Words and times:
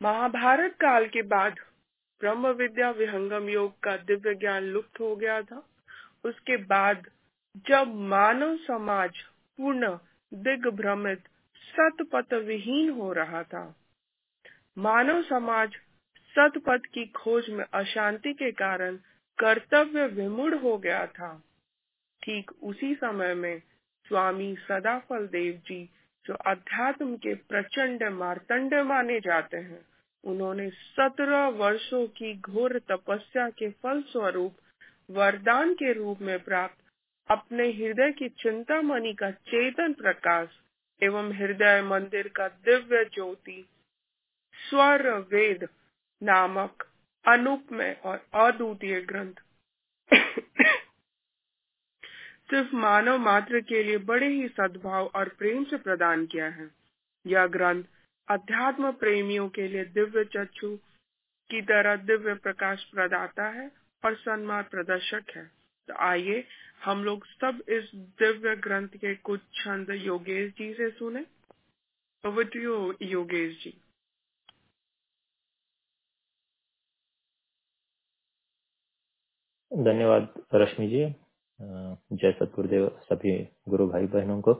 महाभारत 0.00 0.74
काल 0.74 1.06
के 1.06 1.22
बाद 1.22 1.54
ब्रह्म 2.20 2.48
विद्या 2.48 2.90
विहंगम 2.90 3.48
योग 3.48 3.72
का 3.82 3.96
दिव्य 3.96 4.34
ज्ञान 4.34 4.64
लुप्त 4.64 5.00
हो 5.00 5.14
गया 5.16 5.40
था। 5.42 5.62
उसके 6.24 6.56
बाद 6.64 7.06
जब 7.68 7.94
मानव 8.10 8.56
समाज 8.56 9.18
पूर्ण 9.58 9.88
दिग्भ्रमित 10.32 11.28
सतपथ 11.64 12.34
विहीन 12.46 12.90
हो 12.90 13.12
रहा 13.12 13.42
था, 13.42 13.64
मानव 14.78 15.22
समाज 15.22 15.76
सतपथ 16.34 16.86
की 16.86 17.06
खोज 17.16 17.50
में 17.50 17.64
अशांति 17.64 18.32
के 18.32 18.50
कारण 18.52 18.96
कर्तव्य 19.38 20.06
विमुड़ 20.06 20.54
हो 20.54 20.76
गया 20.78 21.04
था। 21.08 21.34
ठीक 22.22 22.50
उसी 22.62 22.94
समय 22.94 23.34
में 23.34 23.58
स्वामी 24.06 24.54
सदाफल 24.60 25.26
देव 25.26 25.60
जी 25.66 25.84
जो 26.24 26.34
अध्यात्म 26.46 27.16
के 27.16 27.34
प्रचंड 27.50 28.08
मार्तंड 28.14 28.74
माने 28.86 29.20
जाते 29.20 29.56
हैं 29.56 29.87
उन्होंने 30.24 30.68
सत्रह 30.70 31.46
वर्षों 31.48 32.06
की 32.06 32.34
घोर 32.34 32.78
तपस्या 32.88 33.48
के 33.50 33.70
फल 33.82 34.02
स्वरूप 34.02 34.56
वरदान 35.10 35.74
के 35.74 35.92
रूप 35.92 36.20
में 36.20 36.38
प्राप्त 36.44 36.84
अपने 37.28 37.68
हृदय 37.72 38.10
की 38.12 38.28
चिंता 38.28 38.80
मणि 38.82 39.12
का 39.12 39.30
चेतन 39.30 39.92
प्रकाश 39.92 40.48
एवं 41.02 41.32
हृदय 41.32 41.82
मंदिर 41.82 42.28
का 42.28 42.48
दिव्य 42.48 43.04
ज्योति 43.04 43.64
स्वर 44.54 45.08
वेद 45.32 45.68
नामक 46.22 46.86
अनुपमय 47.24 47.96
और 48.04 48.24
अद्वितीय 48.34 49.00
ग्रंथ। 49.00 49.42
सिर्फ़ 52.50 52.74
मानव 52.76 53.18
मात्र 53.18 53.60
के 53.60 53.82
लिए 53.82 53.98
बड़े 53.98 54.28
ही 54.28 54.48
सद्भाव 54.48 55.10
और 55.14 55.28
प्रेम 55.28 55.64
से 55.64 55.76
प्रदान 55.76 56.26
किया 56.26 56.48
है। 56.48 56.68
यह 57.26 57.46
ग्रंथ 57.46 57.84
अध्यात्म 58.30 58.92
प्रेमियों 58.92 59.48
के 59.48 59.68
लिए 59.68 59.84
दिव्य 59.84 60.24
चक्षु 60.24 60.76
की 61.50 61.62
तरह 61.62 61.96
दिव्य 61.96 62.34
प्रकाश 62.34 62.84
प्रदाता 62.84 63.48
है 63.48 63.72
और 64.04 64.14
सम्मान 64.16 64.62
प्रदर्शक 64.62 65.24
है। 65.36 65.46
तो 65.88 65.94
आइए 65.94 66.44
हम 66.84 67.04
लोग 67.04 67.24
सब 67.26 67.62
इस 67.68 67.90
दिव्य 67.94 68.56
ग्रंथ 68.56 68.88
के 68.88 69.14
कुछ 69.14 69.40
छंद 69.54 69.90
योगेश 69.90 70.52
जी 70.52 70.74
से 70.74 70.90
सुने। 70.90 71.26
योगेश 73.02 73.64
जी। 73.64 73.70
धन्यवाद 79.72 80.34
रश्मि 80.54 80.88
जी। 80.88 81.04
जय 82.16 82.32
सतगुरुदेव, 82.32 82.88
सभी 83.04 83.48
गुरु 83.68 83.88
भाई 83.88 84.06
बहनों 84.06 84.40
को। 84.40 84.52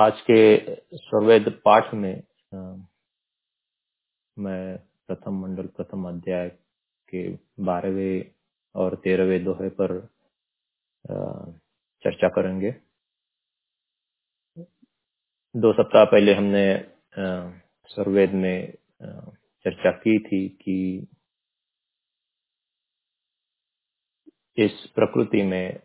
आज 0.00 0.20
के 0.20 0.36
स्वर्वेद 0.96 1.48
पाठ 1.64 1.92
में 1.94 2.22
मैं 4.36 4.78
प्रथम 5.06 5.34
मंडल, 5.42 5.66
प्रथम 5.66 6.08
अध्याय 6.08 6.48
के 7.08 7.22
बारहवें 7.64 8.24
और 8.74 8.96
तेरहवें 8.96 9.44
दोहे 9.44 9.68
पर 9.70 9.94
चर्चा 12.04 12.28
करेंगे। 12.28 12.70
दो 15.54 15.72
सप्ताह 15.72 16.04
पहले 16.04 16.34
हमने 16.34 16.66
सर्वेद 17.88 18.34
में 18.34 18.74
चर्चा 19.64 19.90
की 19.90 20.18
थी 20.18 20.48
कि 20.48 20.78
इस 24.56 24.86
प्रकृति 24.94 25.42
में 25.42 25.80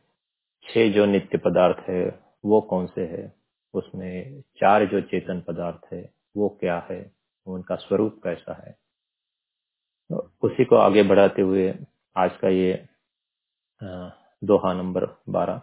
छह 0.66 0.92
जो 0.94 1.06
नित्य 1.06 1.38
पदार्थ 1.38 1.90
है, 1.90 2.06
वो 2.46 2.62
कौन 2.62 2.88
से 2.88 3.02
है? 3.02 3.39
उसमें 3.74 4.42
चार 4.42 4.86
जो 4.86 5.02
चेतन 5.02 5.42
पदार्थ 5.48 5.94
है, 5.94 6.14
वो 6.38 6.50
क्या 6.50 6.88
है? 6.92 7.12
उनका 7.48 7.76
स्वरूप 7.76 8.22
कैसा 8.24 8.54
है? 8.66 8.72
तो 10.10 10.32
उसी 10.42 10.66
को 10.66 10.76
आगे 10.76 11.04
बढ़ाते 11.04 11.42
हुए 11.42 11.74
आज 12.18 12.38
का 12.38 12.50
ये 12.50 12.86
दोहा 14.44 14.74
नंबर 14.74 15.06
बारह। 15.30 15.62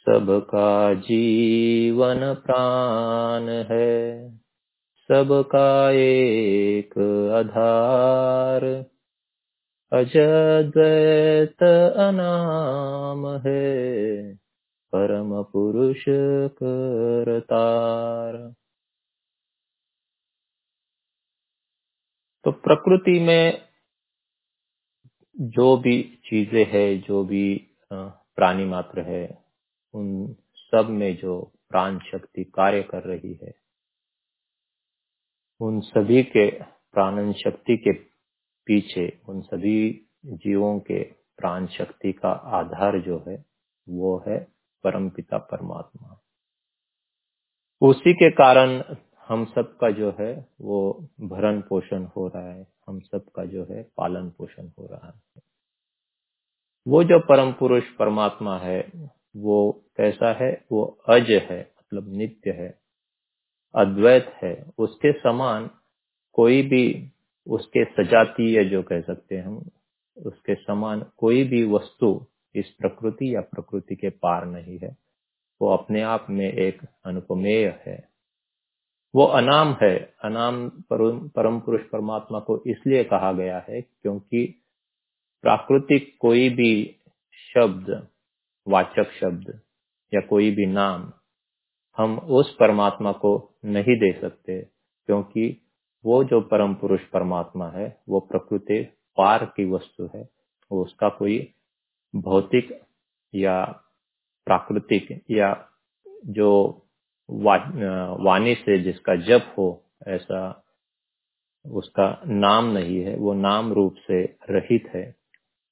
सबका 0.00 0.94
जीवन 0.94 2.34
प्राण 2.34 3.48
है, 3.72 4.30
सबका 5.08 5.90
एक 5.90 6.94
आधार। 7.34 8.64
अजद्वैत 9.92 11.62
अनाम 11.96 13.26
है 13.46 14.39
परम 14.92 15.42
पुरुष 15.42 16.04
करतार 16.62 18.36
तो 22.44 22.50
प्रकृति 22.50 23.18
में 23.20 23.70
जो 25.36 25.76
भी 25.76 26.02
चीज़ें 26.24 26.64
है, 26.64 26.98
जो 26.98 27.24
भी 27.24 27.44
प्राणी 27.92 28.64
मात्र 28.64 29.00
है, 29.00 29.24
उन 29.94 30.36
सब 30.56 30.88
में 30.90 31.16
जो 31.16 31.40
प्राण 31.68 31.98
शक्ति 31.98 32.44
कार्य 32.44 32.82
कर 32.82 33.02
रही 33.02 33.32
है, 33.34 33.52
उन 35.60 35.80
सभी 35.80 36.22
के 36.22 36.50
प्राणन 36.92 37.32
शक्ति 37.32 37.76
के 37.76 37.92
पीछे, 38.66 39.20
उन 39.28 39.40
सभी 39.40 40.06
जीवों 40.26 40.78
के 40.80 41.02
प्राण 41.36 41.66
शक्ति 41.66 42.12
का 42.12 42.30
आधार 42.58 43.00
जो 43.00 43.24
है, 43.28 43.44
वो 43.86 44.24
है 44.28 44.38
परमपिता 44.84 45.38
परमात्मा। 45.38 46.20
उसी 47.82 48.12
के 48.14 48.30
कारण 48.30 48.82
हम 49.28 49.44
सब 49.44 49.76
का 49.76 49.90
जो 49.90 50.10
है 50.20 50.48
वो 50.60 51.08
भरण 51.20 51.60
पोषण 51.60 52.04
हो 52.06 52.26
रहा 52.28 52.52
है, 52.52 52.66
हम 52.86 53.00
सब 53.00 53.26
का 53.36 53.44
जो 53.44 53.64
है 53.64 53.82
पालन 53.96 54.30
पोषण 54.30 54.68
हो 54.78 54.86
रहा 54.86 55.08
है। 55.08 55.42
वो 56.88 57.04
जो 57.04 57.18
परम 57.18 57.52
पुरुष 57.52 57.84
परमात्मा 57.98 58.58
है, 58.58 58.80
वो 59.36 59.72
कैसा 59.96 60.32
है? 60.32 60.64
वो 60.72 60.84
अज 61.08 61.30
है 61.30 61.60
मतलब 61.78 62.12
नित्य 62.12 62.50
है, 62.50 62.78
अद्वैत 63.74 64.32
है। 64.42 64.54
उसके 64.78 65.12
समान 65.12 65.70
कोई 66.32 66.62
भी 66.62 67.12
उसके 67.46 67.84
सजातीय 67.84 68.64
जो 68.64 68.82
कह 68.82 69.00
सकते 69.00 69.36
हैं 69.36 69.44
हम, 69.44 69.70
उसके 70.16 70.54
समान 70.54 71.04
कोई 71.16 71.44
भी 71.44 71.64
वस्तु 71.64 72.26
इस 72.54 72.70
प्रकृति 72.70 73.34
या 73.34 73.40
प्रकृति 73.40 73.96
के 73.96 74.10
पार 74.10 74.46
नहीं 74.46 74.78
है। 74.78 74.96
वो 75.62 75.68
अपने 75.68 76.02
आप 76.02 76.26
में 76.30 76.52
एक 76.52 76.82
अनुपमेय 77.04 77.82
है। 77.86 78.08
वो 79.14 79.24
अनाम 79.24 79.76
है। 79.82 80.14
अनाम 80.24 80.68
परम 81.32 81.60
पुरुष 81.60 81.80
परमात्मा 81.80 82.40
को 82.40 82.62
इसलिए 82.66 83.04
कहा 83.04 83.32
गया 83.32 83.64
है 83.68 83.80
क्योंकि 83.80 84.62
प्राकृतिक 85.42 86.16
कोई 86.20 86.48
भी 86.48 86.96
शब्द, 87.54 88.08
वाचक 88.68 89.12
शब्द 89.20 89.60
या 90.14 90.20
कोई 90.20 90.50
भी 90.50 90.66
नाम 90.66 91.12
हम 91.98 92.18
उस 92.18 92.56
परमात्मा 92.60 93.12
को 93.12 93.58
नहीं 93.64 93.96
दे 93.96 94.20
सकते 94.20 94.60
क्योंकि 95.06 95.66
वो 96.04 96.24
जो 96.24 96.40
परम 96.40 96.74
पुरुष 96.74 97.00
परमात्मा 97.00 97.68
है, 97.68 98.02
वो 98.08 98.20
प्रकृति 98.20 98.82
पार 99.16 99.44
की 99.56 99.64
वस्तु 99.70 100.10
है। 100.14 100.28
उसका 100.70 101.08
कोई 101.08 101.54
भौतिक 102.14 102.80
या 103.34 103.64
प्राकृतिक 104.46 105.24
या 105.30 105.68
जो 106.26 106.82
वा, 107.30 107.56
वाणी 108.20 108.54
से 108.54 108.82
जिसका 108.82 109.16
जप 109.16 109.54
हो 109.58 109.84
ऐसा 110.08 110.64
उसका 111.66 112.22
नाम 112.26 112.64
नहीं 112.66 113.04
है 113.04 113.16
वो 113.16 113.34
नाम 113.34 113.72
रूप 113.72 113.94
से 113.96 114.24
रहित 114.50 114.90
है। 114.94 115.16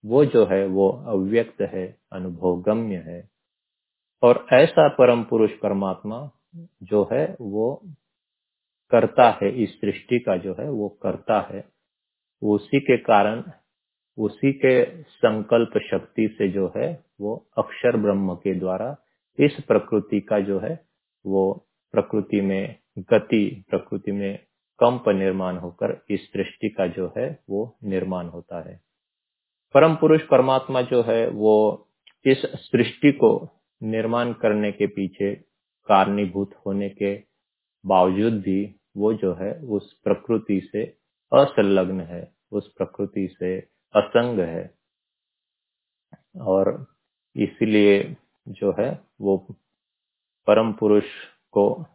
वो 0.05 0.25
जो 0.25 0.47
है 0.47 0.67
वो 0.67 0.89
अव्यक्त 0.91 1.61
है 1.61 1.99
अनुभवगम्य 2.13 2.97
है। 2.97 3.31
और 4.23 4.47
ऐसा 4.53 4.89
परम 4.89 5.25
पुरुष 5.25 5.51
परमात्मा 5.53 6.31
जो 6.83 7.09
है 7.13 7.37
वो 7.41 7.83
करता 8.91 9.39
है 9.43 9.63
इस 9.63 9.81
सृष्टि 9.81 10.19
का 10.19 10.37
जो 10.37 10.53
है 10.53 10.71
वो 10.71 10.89
करता 10.89 11.41
है। 11.41 11.69
उसी 12.43 12.81
के 12.81 12.97
कारण 12.97 13.45
उसी 14.19 14.53
के 14.53 15.03
संकल्प 15.03 15.79
शक्ति 15.79 16.35
से 16.39 16.49
जो 16.49 16.73
है, 16.77 17.05
वो 17.21 17.47
अक्षर 17.59 17.97
ब्रह्म 17.97 18.35
के 18.35 18.55
द्वारा 18.55 18.97
इस 19.41 19.57
प्रकृति 19.69 20.21
का 20.21 20.41
जो 20.41 20.59
है, 20.59 20.85
वो 21.27 21.67
प्रकृति 21.93 22.41
में 22.41 22.77
गति, 22.99 23.65
प्रकृति 23.71 24.13
में 24.13 24.39
कंप 24.79 25.09
निर्माण 25.09 25.57
होकर 25.57 26.05
इस 26.11 26.33
सृष्टि 26.33 26.69
का 26.69 26.87
जो 26.87 27.15
है, 27.19 27.43
वो 27.51 27.79
निर्माण 27.85 28.27
होता 28.27 28.69
है। 28.69 28.81
परम 29.75 29.95
पुरुष 29.95 30.23
परमात्मा 30.23 30.83
जो 30.83 31.03
है, 31.03 31.29
वो 31.29 31.89
इस 32.25 32.43
सृष्टि 32.43 33.13
को 33.13 33.49
निर्माण 33.83 34.33
करने 34.33 34.73
के 34.73 34.87
पीछे 34.87 35.35
कारणीभूत 35.89 36.51
होने 36.67 36.89
के 36.89 37.23
बावजूद 37.87 38.33
भी 38.33 38.75
वो 38.97 39.15
जो 39.15 39.35
है, 39.35 39.61
उस 39.61 40.01
प्रकृति 40.01 40.69
से 40.73 40.85
असंलग्न 41.33 42.01
है, 42.01 42.33
उस 42.53 42.75
प्रकृति 42.79 43.29
से 43.39 43.78
असंग 43.95 44.39
है। 44.39 44.79
और 46.41 46.87
इसलिए 47.37 48.17
जो 48.49 48.73
है, 48.81 49.05
वो 49.21 49.37
परम 50.47 50.73
पुरुष 50.73 51.05
को 51.53 51.87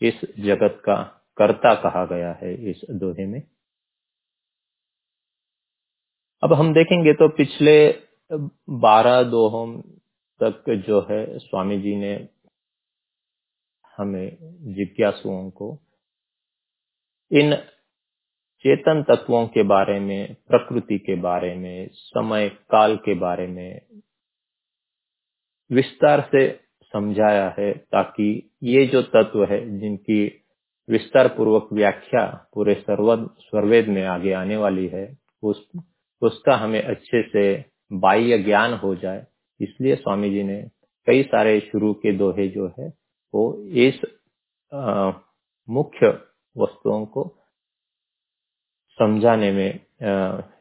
इस 0.00 0.20
जगत 0.38 0.82
का 0.84 1.20
कर्ता 1.36 1.74
कहा 1.74 2.04
गया 2.06 2.32
है, 2.32 2.70
इस 2.70 2.80
दोहे 2.90 3.26
में। 3.26 3.42
अब 6.42 6.52
हम 6.52 6.74
देखेंगे 6.74 7.12
तो 7.12 7.28
पिछले 7.28 8.04
बारह 8.70 9.22
दोहों 9.22 9.80
तक 10.42 10.64
जो 10.86 11.00
है, 11.10 11.38
स्वामी 11.38 11.80
जी 11.80 11.96
ने 11.96 12.28
हमें 13.96 14.36
जिज्ञासुओं 14.74 15.50
को 15.50 15.78
इन 17.32 17.73
चेतन 18.64 19.02
तत्वों 19.02 19.46
के 19.46 19.62
बारे 19.62 20.00
में 20.00 20.34
प्रकृति 20.48 20.98
के 20.98 21.14
बारे 21.14 21.54
में 21.54 21.88
समय 21.92 22.48
काल 22.48 22.96
के 22.96 23.14
बारे 23.14 23.46
में 23.46 23.80
विस्तार 25.70 26.20
से 26.32 26.60
समझाया 26.94 27.54
है 27.58 27.72
ताकि 27.72 28.50
ये 28.62 28.86
जो 28.86 29.02
तत्व 29.02 29.44
है 29.44 29.80
जिनकी 29.80 30.44
विस्तार 30.88 31.28
पूर्वक 31.28 31.68
व्याख्या 31.72 32.48
पूरे 32.54 32.74
सर्वेद 32.88 33.88
में 33.88 34.04
आगे 34.06 34.32
आने 34.32 34.56
वाली 34.56 34.86
है 34.86 35.18
उस 35.42 35.68
उसका 36.22 36.56
हमें 36.56 36.82
अच्छे 36.82 37.22
से 37.22 37.64
बाह्य 37.92 38.38
ज्ञान 38.38 38.74
हो 38.74 38.94
जाए। 38.94 39.26
इसलिए 39.60 39.96
स्वामी 39.96 40.30
जी 40.30 40.42
ने 40.42 40.62
कई 41.06 41.22
सारे 41.22 41.60
शुरू 41.60 41.92
के 41.94 42.12
दोहे 42.12 42.48
जो 42.48 42.74
है 42.80 42.88
वो 43.34 43.64
इस 43.64 44.00
आ, 44.74 45.12
मुख्य 45.68 46.08
वस्तुओं 46.56 47.06
को 47.06 47.43
समझाने 48.98 49.50
में 49.52 49.80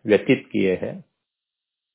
व्यतीत 0.05 0.47
किए 0.51 0.75
हैं। 0.81 0.99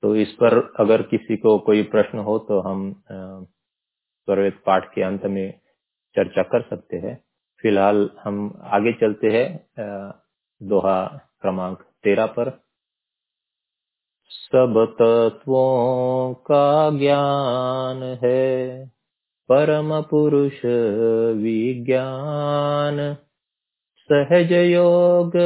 तो 0.02 0.14
इस 0.16 0.32
पर 0.32 0.56
अगर 0.80 1.02
किसी 1.04 1.36
को 1.36 1.58
कोई 1.60 1.82
प्रश्न 1.92 2.18
हो 2.20 2.38
तो 2.40 2.60
हम 2.60 2.92
स्वरवेद 3.08 4.58
पाठ 4.66 4.84
के 4.94 5.02
अंत 5.02 5.24
में 5.26 5.48
चर्चा 6.16 6.42
कर 6.44 6.62
सकते 6.62 6.96
हैं। 6.98 7.16
फ़िलहाल 7.64 8.08
हम 8.24 8.36
आगे 8.72 8.92
चलते 8.92 9.30
हैं 9.30 9.48
दोहा 10.60 11.04
क्रमांक 11.42 11.82
तेरह 12.04 12.26
पर। 12.28 12.50
सब 14.30 14.74
तत्वों 14.92 16.34
का 16.46 16.90
ज्ञान 16.98 18.02
है, 18.22 18.86
परम 19.48 20.00
पुरुष 20.02 20.64
विज्ञान। 21.36 22.98
सहज 24.10 24.52
योग 24.52 25.36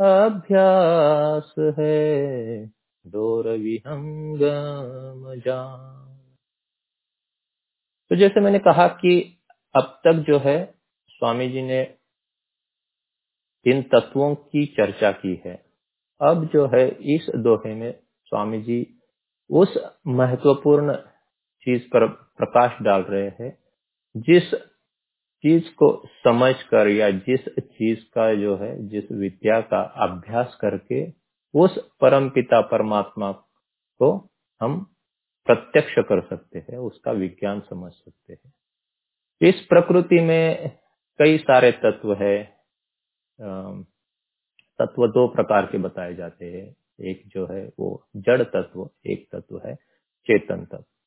अभ्यास 0.00 1.54
है। 1.58 2.66
डोर 3.06 3.48
विहंगम 3.48 5.34
जान 5.40 5.94
तो 8.10 8.16
जैसे 8.16 8.40
मैंने 8.40 8.58
कहा 8.58 8.88
कि 8.88 9.38
अब 9.74 10.00
तक 10.04 10.24
जो 10.28 10.38
है 10.38 10.74
स्वामी 11.08 11.48
जी 11.48 11.62
ने 11.62 11.80
इन 13.66 13.82
तत्वों 13.82 14.34
की 14.34 14.66
चर्चा 14.66 15.12
की 15.12 15.42
है। 15.46 15.54
अब 16.20 16.44
जो 16.52 16.66
है, 16.66 16.88
इस 16.88 17.26
दोहे 17.36 17.74
में 17.74 17.92
स्वामी 18.24 18.62
जी 18.62 19.00
उस 19.50 19.78
महत्वपूर्ण 20.06 20.94
चीज़ 21.62 21.82
पर 21.82 22.06
प्रकाश 22.08 22.82
डाल 22.82 23.02
रहे 23.02 23.28
हैं, 23.40 23.58
जिस 24.16 24.54
चीज़ 25.42 25.74
को 25.74 26.02
समझकर 26.06 26.88
या 26.88 27.10
जिस 27.10 27.40
चीज़ 27.58 28.00
का 28.00 28.34
जो 28.34 28.56
है, 28.56 28.88
जिस 28.88 29.12
विद्या 29.12 29.60
का 29.60 29.80
अभ्यास 29.80 30.58
करके 30.60 31.12
उस 31.54 31.78
परम 32.00 32.28
पिता 32.28 32.60
परमात्मा 32.60 33.32
को 33.98 34.30
हम 34.60 34.94
प्रत्यक्ष 35.46 35.94
कर 35.98 36.20
सकते 36.20 36.58
हैं, 36.58 36.78
उसका 36.78 37.12
विज्ञान 37.12 37.60
समझ 37.60 37.92
सकते 37.92 38.32
हैं। 38.32 38.52
इस 39.48 39.60
प्रकृति 39.60 40.20
में 40.20 40.78
कई 41.18 41.38
सारे 41.38 41.72
तत्व 41.72 42.14
है। 42.14 42.44
तत्व 44.78 45.08
दो 45.08 45.28
प्रकार 45.28 45.66
के 45.66 45.78
बताए 45.78 46.14
जाते 46.14 46.46
हैं। 46.46 46.76
एक 47.00 47.22
जो 47.26 47.46
है 47.46 47.72
वो 47.78 48.08
जड़ 48.16 48.42
तत्व, 48.42 48.90
एक 49.06 49.28
तत्व 49.32 49.60
है 49.66 49.74
चेतन 50.26 50.64
तत्व। 50.64 50.97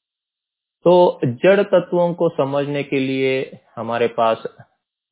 तो 0.86 1.20
जड़ 1.26 1.64
तत्वों 1.64 2.14
को 2.14 2.30
समझने 2.30 2.84
के 2.84 3.00
लिए 3.00 3.60
हमारे 3.76 4.08
पास, 4.08 4.44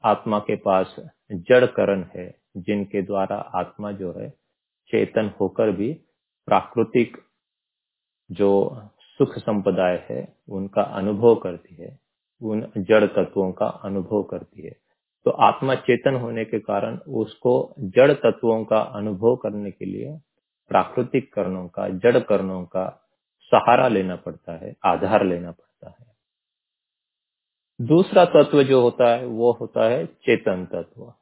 आत्मा 0.04 0.40
के 0.40 0.56
पास 0.56 0.96
जड़ 1.32 1.66
करण 1.66 2.06
है, 2.16 2.36
जिनके 2.58 3.02
द्वारा 3.02 3.36
आत्मा 3.36 3.92
जो 3.92 4.14
है 4.20 4.30
चेतन 4.88 5.32
होकर 5.42 5.72
भी 5.72 5.94
प्राकृतिक 6.46 7.18
जो 8.32 8.82
सुख 9.00 9.38
संप्रदाय 9.38 10.08
है, 10.10 10.36
उनका 10.50 10.82
अनुभव 10.82 11.36
करती 11.36 11.76
है, 11.76 12.00
उन 12.44 12.72
जड़ 12.78 13.06
तत्वों 13.06 13.52
का 13.52 13.66
अनुभव 13.66 14.24
करती 14.24 14.62
है। 14.62 14.72
तो 15.26 15.32
आत्मा 15.32 15.76
चेतन 15.76 16.16
होने 16.16 16.46
के 16.46 16.60
कारण 16.60 16.98
उसको 16.98 17.74
जड़ 17.80 18.14
तत्वों 18.14 18.66
का 18.66 18.80
अनुभव 18.80 19.36
करने 19.36 19.72
के 19.72 19.86
लिए 19.86 20.20
प्राकृतिक 20.70 21.34
करणों 21.34 21.68
का, 21.68 21.90
जड़ 21.90 22.20
कर्णों 22.20 22.64
का 22.66 23.06
सहारा 23.52 23.88
लेना 23.88 24.16
पड़ता 24.16 24.66
है, 24.66 24.76
आधार 24.86 25.26
लेना 25.26 25.52
पड़ता 25.52 25.96
है। 26.00 26.10
दूसरा 27.82 28.26
तत्व 28.26 28.64
जो 28.64 28.82
होता 28.82 29.16
है, 29.16 29.26
वो 29.26 29.52
होता 29.52 29.90
है 29.90 30.06
चेतन 30.06 30.66
तत्व। 30.66 31.14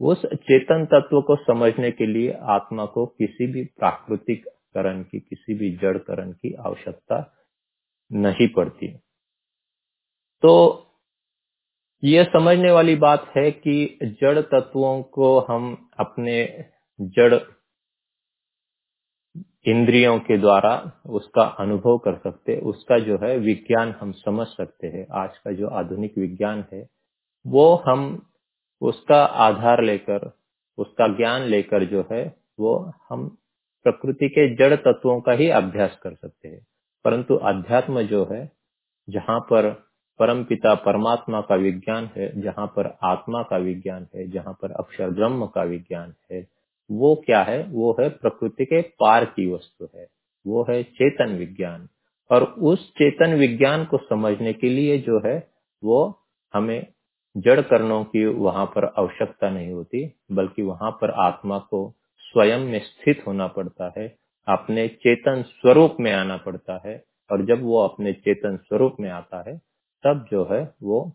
उस 0.00 0.26
चेतन 0.26 0.84
तत्व 0.84 1.20
को 1.20 1.36
समझने 1.36 1.90
के 1.90 2.06
लिए 2.06 2.32
आत्मा 2.32 2.86
को 2.86 3.06
किसी 3.06 3.46
भी 3.46 3.64
प्राकृतिक 3.64 4.48
करण 4.74 5.02
की, 5.02 5.20
किसी 5.20 5.54
भी 5.54 5.76
जड़ 5.76 5.98
करण 5.98 6.32
की 6.32 6.54
आवश्यकता 6.54 7.34
नहीं 8.12 8.48
पड़ती। 8.48 8.88
तो 10.42 10.82
यह 12.04 12.24
समझने 12.24 12.70
वाली 12.70 12.96
बात 12.96 13.32
है 13.36 13.50
कि 13.50 13.98
जड़ 14.02 14.40
तत्वों 14.40 15.02
को 15.02 15.40
हम 15.40 15.90
अपने 16.00 16.64
जड़ 17.00 17.34
इंद्रियों 19.66 20.18
के 20.18 20.38
द्वारा 20.38 20.92
उसका 21.06 21.42
अनुभव 21.42 21.98
कर 21.98 22.16
सकते, 22.16 22.56
उसका 22.56 22.98
जो 22.98 23.18
है 23.22 23.38
विज्ञान 23.38 23.94
हम 24.00 24.12
समझ 24.12 24.46
सकते 24.46 24.86
हैं। 24.86 25.06
आज 25.12 25.38
का 25.38 25.52
जो 25.52 25.68
आधुनिक 25.68 26.18
विज्ञान 26.18 26.64
है, 26.72 26.88
वो 27.46 27.82
हम 27.88 28.30
उसका 28.80 29.24
आधार 29.24 29.82
लेकर, 29.82 30.32
उसका 30.78 31.08
ज्ञान 31.08 31.42
लेकर 31.42 31.84
जो 31.84 32.08
है, 32.12 32.36
वो 32.60 32.92
हम 33.10 33.28
प्रकृति 33.84 34.28
के 34.28 34.54
जड़ 34.54 34.76
तत्वों 34.76 35.20
का 35.20 35.32
ही 35.32 35.50
अभ्यास 35.50 35.98
कर 36.02 36.14
सकते 36.14 36.48
हैं। 36.48 36.66
परंतु 37.04 37.34
अध्यात्म 37.34 38.02
जो 38.02 38.28
है, 38.32 38.52
जहाँ 39.10 39.40
पर 39.40 39.70
परम 40.18 40.44
पिता 40.44 40.74
परमात्मा 40.74 41.40
का 41.40 41.54
विज्ञान 41.54 42.10
है, 42.16 42.40
जहाँ 42.40 42.66
पर 42.66 42.98
आत्मा 43.02 43.42
का 43.42 43.56
विज्ञान 43.56 44.06
है, 44.14 44.30
जहाँ 44.30 44.58
पर 44.62 44.72
अक्षर 44.72 45.10
ब्रह्म 45.10 45.46
का 45.46 45.62
विज्ञान 45.62 46.14
है 46.32 46.55
वो 46.90 47.22
क्या 47.26 47.42
है? 47.42 47.64
वो 47.64 47.96
है 48.00 48.08
प्रकृति 48.08 48.64
के 48.64 48.82
पार 48.82 49.24
की 49.24 49.52
वस्तु 49.52 49.88
है। 49.96 50.06
वो 50.46 50.66
है 50.70 50.82
चेतन 50.82 51.36
विज्ञान। 51.36 51.88
और 52.30 52.42
उस 52.44 52.90
चेतन 52.90 53.34
विज्ञान 53.34 53.84
को 53.84 53.98
समझने 53.98 54.52
के 54.52 54.68
लिए 54.68 54.98
जो 54.98 55.28
है, 55.28 55.50
वो 55.84 56.22
हमें 56.54 56.86
जड़ 57.36 57.60
कर्णों 57.60 58.04
की 58.04 58.26
वहाँ 58.26 58.66
पर 58.66 58.84
आवश्यकता 58.84 59.50
नहीं 59.50 59.72
होती, 59.72 60.12
बल्कि 60.32 60.62
वहाँ 60.62 60.90
पर 60.90 61.10
आत्मा 61.10 61.58
को 61.58 61.94
स्वयं 62.18 62.58
में 62.58 62.80
स्थित 62.80 63.24
होना 63.26 63.46
पड़ता 63.46 63.92
है, 63.98 64.18
अपने 64.48 64.88
चेतन 64.88 65.42
स्वरूप 65.42 65.96
में 66.00 66.12
आना 66.12 66.36
पड़ता 66.36 66.82
है, 66.86 67.04
और 67.32 67.44
जब 67.44 67.62
वो 67.62 67.82
अपने 67.82 68.12
चेतन 68.12 68.56
स्वरूप 68.56 68.96
में 69.00 69.10
आता 69.10 69.50
है, 69.50 69.58
तब 70.04 70.26
जो 70.30 70.48
है 70.52 70.74
वो 70.82 71.12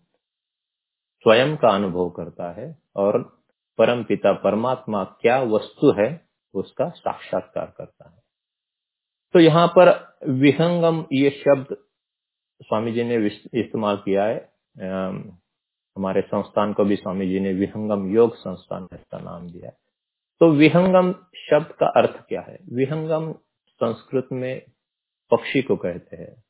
स्वयं 1.23 1.57
का 1.57 1.69
अनुभव 1.69 2.09
करता 2.09 2.51
है, 2.51 2.77
और 2.95 3.40
परम 3.81 4.03
पिता 4.03 4.33
परमात्मा 4.33 5.03
क्या 5.03 5.41
वस्तु 5.41 5.91
है, 5.91 6.09
उसका 6.53 6.89
साक्षात्कार 6.89 7.73
करता 7.77 8.09
है। 8.09 8.21
तो 9.33 9.39
यहाँ 9.39 9.67
पर 9.67 9.89
विहंगम 10.29 11.05
ये 11.13 11.29
शब्द 11.29 11.77
स्वामी 12.61 12.91
जी 12.91 13.03
ने 13.03 13.15
इस्तेमाल 13.59 13.97
किया 13.97 14.23
है। 14.23 14.37
हमारे 15.97 16.21
संस्थान 16.21 16.73
को 16.73 16.85
भी 16.85 16.95
स्वामी 16.95 17.27
जी 17.27 17.39
ने 17.39 17.53
विहंगम 17.53 18.07
योग 18.15 18.35
संस्थान 18.35 18.87
इसका 18.93 19.19
नाम 19.19 19.49
दिया 19.49 19.67
है। 19.67 19.77
तो 20.39 20.51
विहंगम 20.51 21.13
शब्द 21.35 21.71
का 21.79 21.87
अर्थ 21.87 22.27
क्या 22.29 22.41
है? 22.41 22.57
विहंगम 22.73 23.33
संस्कृत 23.81 24.27
में 24.31 24.61
पक्षी 25.31 25.61
को 25.61 25.75
कहते 25.75 26.15
हैं। 26.15 26.43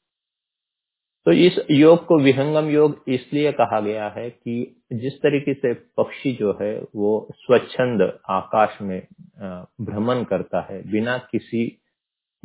तो 1.25 1.31
इस 1.31 1.57
योग 1.71 2.05
को 2.05 2.19
विहंगम 2.19 2.69
योग 2.69 3.03
इसलिए 3.07 3.51
कहा 3.51 3.79
गया 3.79 4.07
है 4.07 4.29
कि 4.29 4.83
जिस 4.93 5.13
तरीके 5.13 5.53
से 5.53 5.73
पक्षी 5.73 6.33
जो 6.33 6.57
है, 6.61 6.81
वो 6.95 7.27
स्वच्छंद 7.35 8.19
आकाश 8.29 8.77
में 8.81 9.07
भ्रमण 9.81 10.23
करता 10.23 10.61
है, 10.71 10.91
बिना 10.91 11.17
किसी 11.17 11.77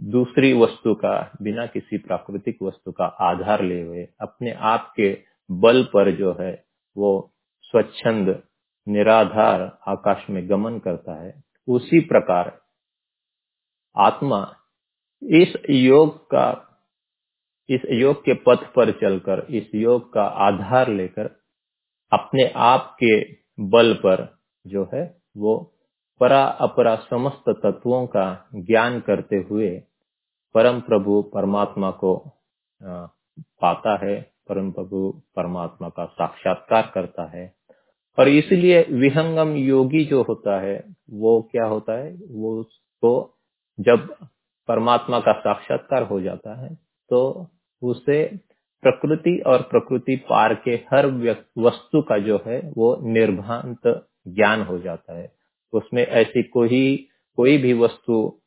दूसरी 0.00 0.52
वस्तु 0.52 0.94
का, 0.94 1.32
बिना 1.42 1.66
किसी 1.66 1.98
प्राकृतिक 1.98 2.58
वस्तु 2.62 2.92
का 2.92 3.04
आधार 3.04 3.62
ले 3.64 3.80
हुए, 3.82 4.08
अपने 4.20 4.52
आप 4.52 4.92
के 4.96 5.18
बल 5.50 5.82
पर 5.82 6.16
जो 6.16 6.36
है, 6.40 6.64
वो 6.96 7.32
स्वच्छंद, 7.62 8.42
निराधार 8.88 9.78
आकाश 9.88 10.30
में 10.30 10.50
गमन 10.50 10.78
करता 10.78 11.24
है, 11.24 11.42
उसी 11.68 12.00
प्रकार 12.00 12.60
आत्मा 13.96 14.56
इस 15.22 15.52
योग 15.70 16.26
का 16.26 16.65
इस 17.68 17.80
योग 17.90 18.20
के 18.20 18.34
पथ 18.46 18.66
पर 18.74 18.90
चलकर, 18.90 19.46
इस 19.50 19.70
योग 19.74 20.12
का 20.12 20.22
आधार 20.22 20.88
लेकर 20.88 21.30
अपने 22.12 22.46
आप 22.56 22.96
के 23.02 23.20
बल 23.68 23.94
पर 23.94 24.28
जो 24.66 24.88
है, 24.94 25.04
वो 25.36 25.56
परा 26.20 26.44
अपरा 26.60 26.94
समस्त 27.10 27.50
तत्वों 27.62 28.06
का 28.06 28.26
ज्ञान 28.54 29.00
करते 29.00 29.36
हुए 29.50 29.70
परम 30.54 30.80
प्रभु 30.80 31.20
परमात्मा 31.34 31.90
को 31.90 32.16
पाता 32.82 33.96
है, 34.04 34.20
परम 34.48 34.70
प्रभु 34.70 35.10
परमात्मा 35.36 35.88
का 35.88 36.04
साक्षात्कार 36.04 36.90
करता 36.94 37.30
है। 37.36 37.54
और 38.18 38.28
इसलिए 38.28 38.82
विहंगम 38.90 39.54
योगी 39.56 40.04
जो 40.04 40.22
होता 40.22 40.60
है, 40.60 40.76
वो 41.10 41.40
क्या 41.52 41.64
होता 41.64 41.98
है? 41.98 42.12
वो 42.30 42.60
उसको 42.60 43.12
जब 43.78 44.08
परमात्मा 44.68 45.20
का 45.20 45.32
साक्षात्कार 45.32 46.02
हो 46.02 46.20
जाता 46.20 46.54
है 46.62 46.74
तो 47.10 47.20
उसे 47.82 48.24
प्रकृति 48.82 49.38
और 49.46 49.62
प्रकृति 49.62 50.16
पार 50.16 50.54
के 50.64 50.70
हर 50.70 51.06
वस्तु 51.58 52.02
का 52.02 52.18
जो 52.18 52.42
है, 52.46 52.60
वो 52.76 52.96
निर्भांत 53.02 54.06
ज्ञान 54.28 54.62
हो 54.62 54.78
जाता 54.78 55.18
है। 55.18 55.32
उसमें 55.72 56.06
ऐसी 56.06 56.42
कोई 56.42 57.08
कोई 57.36 57.56
भी 57.58 57.72
वस्तु 57.72 58.40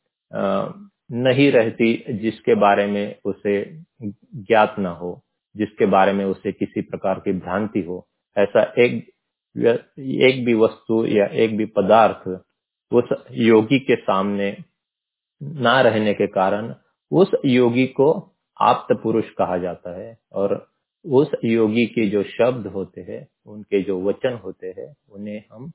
नहीं 1.11 1.51
रहती 1.51 1.93
जिसके 2.09 2.55
बारे 2.55 2.85
में 2.87 3.15
उसे 3.25 3.63
ज्ञात 4.01 4.75
न 4.79 4.85
हो, 4.85 5.23
जिसके 5.55 5.85
बारे 5.85 6.13
में 6.13 6.25
उसे 6.25 6.51
किसी 6.51 6.81
प्रकार 6.81 7.19
की 7.19 7.33
भ्रांति 7.33 7.81
हो। 7.81 8.07
ऐसा 8.37 8.73
एक 8.79 9.09
एक 9.57 10.45
भी 10.45 10.53
वस्तु 10.53 11.05
या 11.05 11.25
एक 11.25 11.57
भी 11.57 11.65
पदार्थ 11.65 12.27
उस 12.93 13.09
योगी 13.31 13.79
के 13.79 13.95
सामने 13.95 14.57
ना 15.43 15.81
रहने 15.81 16.13
के 16.13 16.27
कारण 16.27 16.73
उस 17.11 17.31
योगी 17.45 17.85
को 17.87 18.35
आप्त 18.61 18.97
पुरुष 19.03 19.29
कहा 19.29 19.57
जाता 19.57 19.99
है 19.99 20.19
और 20.33 20.71
उस 21.05 21.31
योगी 21.45 21.85
के 21.85 22.09
जो 22.09 22.23
शब्द 22.23 22.67
होते 22.67 23.01
हैं, 23.01 23.27
उनके 23.45 23.81
जो 23.81 24.01
वचन 24.01 24.33
होते 24.33 24.67
हैं, 24.67 24.95
उन्हें 25.09 25.43
हम 25.51 25.71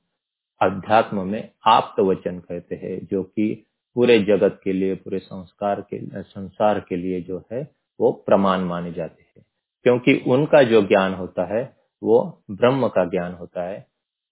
अध्यात्म 0.61 1.27
में 1.27 1.51
आप्त 1.67 1.99
वचन 1.99 2.39
कहते 2.39 2.75
हैं, 2.75 3.05
जो 3.05 3.23
कि 3.23 3.65
पूरे 3.95 4.19
जगत 4.19 4.61
के 4.63 4.73
लिए, 4.73 4.95
पूरे 4.95 5.19
संस्कार 5.19 5.81
के, 5.81 6.23
संसार 6.23 6.79
के 6.79 6.95
लिए 6.95 7.21
जो 7.21 7.43
है, 7.53 7.71
वो 7.99 8.11
प्रमाण 8.11 8.59
माने 8.61 8.91
जाते 8.91 9.23
हैं। 9.23 9.45
क्योंकि 9.83 10.23
उनका 10.27 10.63
जो 10.63 10.81
ज्ञान 10.81 11.13
होता 11.13 11.57
है, 11.57 11.77
वो 12.03 12.43
ब्रह्म 12.51 12.87
का 12.87 13.05
ज्ञान 13.05 13.33
होता 13.33 13.63
है, 13.63 13.87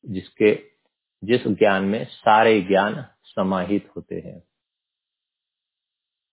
जिसके, 0.06 0.60
जिस 1.24 1.48
ज्ञान 1.48 1.84
में 1.84 2.06
सारे 2.06 2.62
ज्ञान 2.62 3.06
समाहित 3.24 3.90
होते 3.98 4.16
हैं। 4.16 4.44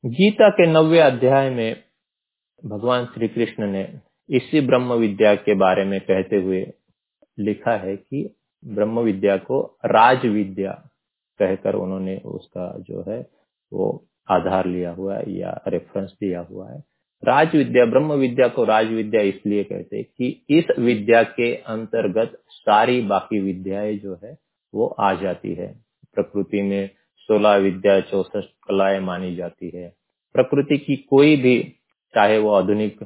गीता 0.06 0.50
के 0.50 0.66
नवे 0.66 0.98
अध्याय 0.98 1.50
में 1.50 1.89
भगवान 2.66 3.04
श्री 3.04 3.28
कृष्ण 3.28 3.66
ने 3.66 3.88
इसी 4.30 4.60
ब्रह्म 4.60 4.92
विद्या 4.92 5.34
के 5.34 5.54
बारे 5.54 5.84
में 5.84 6.00
कहते 6.00 6.36
हुए 6.36 6.72
लिखा 7.38 7.76
है 7.76 7.96
कि 7.96 8.34
ब्रह्म 8.64 9.00
विद्या 9.00 9.36
को 9.36 9.78
राज 9.84 10.26
विद्या 10.26 10.72
कहकर 11.38 11.74
उन्होंने 11.74 12.16
उसका 12.16 12.78
जो 12.78 13.04
है 13.08 13.30
वो 13.72 14.06
आधार 14.30 14.66
लिया 14.66 14.90
हुआ 14.90 15.16
है 15.16 15.32
या 15.32 15.62
रेफरेंस 15.68 16.14
दिया 16.20 16.40
हुआ 16.40 16.70
है। 16.70 16.78
राज 17.24 17.56
विद्या, 17.56 17.84
ब्रह्म 17.84 18.12
विद्या 18.12 18.48
को 18.48 18.64
राज 18.64 18.86
विद्या 18.86 19.20
इसलिए 19.20 19.64
कहते 19.64 19.96
हैं 19.96 20.04
कि 20.18 20.44
इस 20.50 20.64
विद्या 20.78 21.22
के 21.22 21.54
अंतर्गत 21.54 22.42
सारी 22.48 23.00
बाकी 23.00 23.40
विद्याएँ 23.40 23.98
जो 23.98 24.20
है 24.24 24.38
वो 24.74 24.86
आ 24.86 25.14
जाती 25.14 25.54
है। 25.54 25.80
प्रकृति 26.14 26.62
में 26.62 26.90
सोलह 27.16 27.56
विद्या, 27.56 28.00
चौसठ 28.00 28.44
कलाएँ 28.68 29.00
मानी 29.00 29.36
जाती 29.36 29.70
है। 29.74 29.94
प्रकृति 30.32 30.78
की 30.78 30.96
कोई 30.96 31.36
भी 31.36 31.76
चाहे 32.14 32.38
वो 32.38 32.52
आधुनिक 32.52 33.02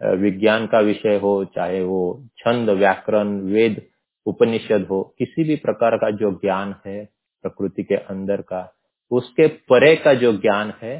विज्ञान 0.00 0.66
का 0.66 0.80
विषय 0.80 1.18
हो, 1.18 1.44
चाहे 1.44 1.82
वो 1.82 2.00
छंद, 2.38 2.70
व्याकरण, 2.70 3.38
वेद, 3.52 3.82
उपनिषद 4.26 4.86
हो, 4.90 5.02
किसी 5.18 5.44
भी 5.44 5.56
प्रकार 5.56 5.96
का 5.96 6.10
जो 6.10 6.30
ज्ञान 6.34 6.74
है 6.86 7.04
प्रकृति 7.44 7.82
के 7.82 7.94
अंदर 7.94 8.40
का, 8.42 8.62
उसके 9.10 9.46
परे 9.70 9.94
का 9.96 10.14
जो 10.14 10.32
ज्ञान 10.32 10.72
है, 10.82 10.96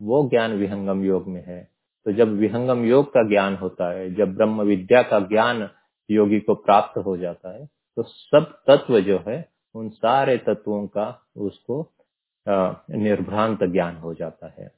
वो 0.00 0.28
ज्ञान 0.28 0.52
विहंगम 0.52 1.04
योग 1.04 1.28
में 1.28 1.42
है। 1.46 1.62
तो 2.06 2.12
जब 2.12 2.32
विहंगम 2.38 2.84
योग 2.84 3.08
का 3.08 3.22
ज्ञान 3.28 3.56
होता 3.56 3.90
है, 3.92 4.14
जब 4.14 4.34
ब्रह्म 4.36 4.62
विद्या 4.62 5.02
का 5.02 5.18
ज्ञान 5.28 5.68
योगी 6.10 6.40
को 6.40 6.54
प्राप्त 6.54 6.98
हो 6.98 7.16
जाता 7.16 7.54
है 7.54 7.66
तो 7.96 8.02
सब 8.02 8.52
तत्व 8.66 9.00
जो 9.00 9.18
है, 9.28 9.48
उन 9.74 9.88
सारे 9.88 10.36
तत्वों 10.38 10.86
का 10.86 11.06
उसको 11.36 11.76
निर्भ्रांत 12.46 13.64
ज्ञान 13.64 13.96
हो 13.96 14.14
जाता 14.14 14.46
है। 14.58 14.70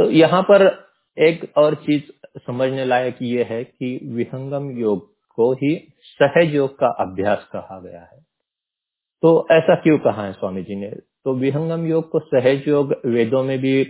तो 0.00 0.10
यहाँ 0.10 0.42
पर 0.42 0.88
एक 1.18 1.52
और 1.56 1.74
चीज़ 1.74 2.02
समझने 2.38 2.84
लायक 2.84 3.18
ये 3.22 3.42
है 3.42 3.64
कि 3.64 4.00
विहंगम 4.04 4.70
योग 4.70 5.14
को 5.28 5.52
ही 5.52 5.92
सहज 6.00 6.54
योग 6.54 6.78
का 6.78 6.86
अभ्यास 6.86 7.48
कहा 7.52 7.80
गया 7.80 8.00
है। 8.00 8.18
तो 9.22 9.48
ऐसा 9.52 9.74
क्यों 9.74 9.98
कहा 9.98 10.26
है 10.26 10.32
स्वामी 10.32 10.62
जी 10.62 10.76
ने? 10.76 10.90
तो 11.24 11.34
विहंगम 11.34 11.86
योग 11.86 12.10
को 12.10 12.18
सहज 12.18 12.68
योग 12.68 12.94
वेदों 13.06 13.44
में 13.44 13.58
भी 13.58 13.84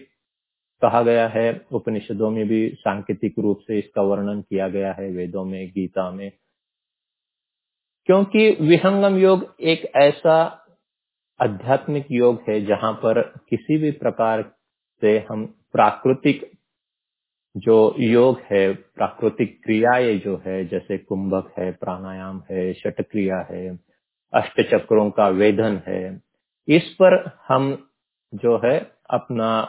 कहा 0.82 1.02
गया 1.02 1.28
है, 1.28 1.66
उपनिषदों 1.72 2.30
में 2.30 2.48
भी 2.48 2.68
सांकेतिक 2.68 3.34
रूप 3.38 3.58
से 3.60 3.78
इसका 3.78 4.02
वर्णन 4.02 4.40
किया 4.40 4.68
गया 4.68 4.92
है 4.92 5.10
वेदों 5.10 5.44
में, 5.44 5.68
गीता 5.68 6.10
में। 6.10 6.32
क्योंकि 8.04 8.56
विहंगम 8.60 9.18
योग 9.18 9.56
एक 9.60 9.92
ऐसा 9.96 10.66
आध्यात्मिक 11.40 12.06
योग 12.10 12.42
है 12.48 12.66
जहाँ 12.66 12.92
पर 12.92 13.22
किसी 13.22 13.78
भी 13.78 13.90
प्रकार 13.90 14.52
से 15.00 15.26
हम 15.30 15.56
प्राकृतिक 15.72 16.50
जो 17.56 17.94
योग 17.98 18.40
है, 18.52 18.74
प्राकृतिक 18.74 19.62
क्रियाएँ 19.64 20.18
जो 20.18 20.42
है, 20.46 20.64
जैसे 20.68 20.98
कुंभक 20.98 21.52
है, 21.58 21.72
प्राणायाम 21.72 22.42
है 22.50 22.72
शट 22.72 23.00
क्रिया 23.00 23.38
है 23.50 23.78
अष्ट 24.34 24.60
चक्रों 24.70 25.10
का 25.10 25.28
वेदन 25.28 25.82
है, 25.88 26.22
इस 26.68 26.96
पर 27.02 27.38
हम 27.48 27.88
जो 28.34 28.56
है 28.64 28.78
अपना 29.10 29.60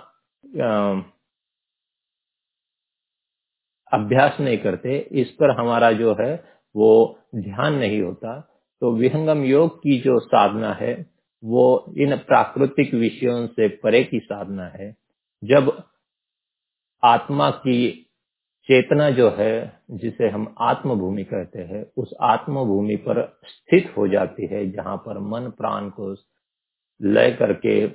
अभ्यास 3.94 4.38
नहीं 4.40 4.58
करते, 4.58 4.98
इस 4.98 5.32
पर 5.32 5.60
हमारा 5.60 5.92
जो 5.92 6.14
है 6.14 6.34
वो 6.76 7.20
ध्यान 7.36 7.74
नहीं 7.74 8.02
होता। 8.02 8.40
तो 8.82 8.92
विहंगम 8.92 9.44
योग 9.44 9.78
की 9.78 10.00
जो 10.02 10.20
साधना 10.20 10.74
है, 10.74 11.06
वो 11.44 11.94
इन 11.98 12.18
प्राकृतिक 12.18 12.94
विषयों 12.94 13.48
से 13.48 13.68
परे 13.68 14.04
की 14.04 14.20
साधना 14.20 14.66
है। 14.66 14.98
जब 15.44 15.91
आत्मा 17.04 17.50
की 17.50 18.08
चेतना 18.64 19.10
जो 19.10 19.30
है, 19.30 19.82
जिसे 19.92 20.30
हम 20.30 20.56
आत्म 20.60 20.96
भूमि 20.96 21.24
कहते 21.24 21.60
हैं, 21.60 21.86
उस 21.98 22.14
आत्म 22.22 22.66
भूमि 22.66 22.96
पर 22.96 23.40
स्थित 23.46 23.94
हो 23.98 24.08
जाती 24.08 24.46
है, 24.46 24.72
जहाँ 24.72 24.98
पर 24.98 25.20
मन 25.20 25.50
प्राण 25.50 25.90
को 25.90 26.16
लय 27.02 27.32
करके 27.32 27.86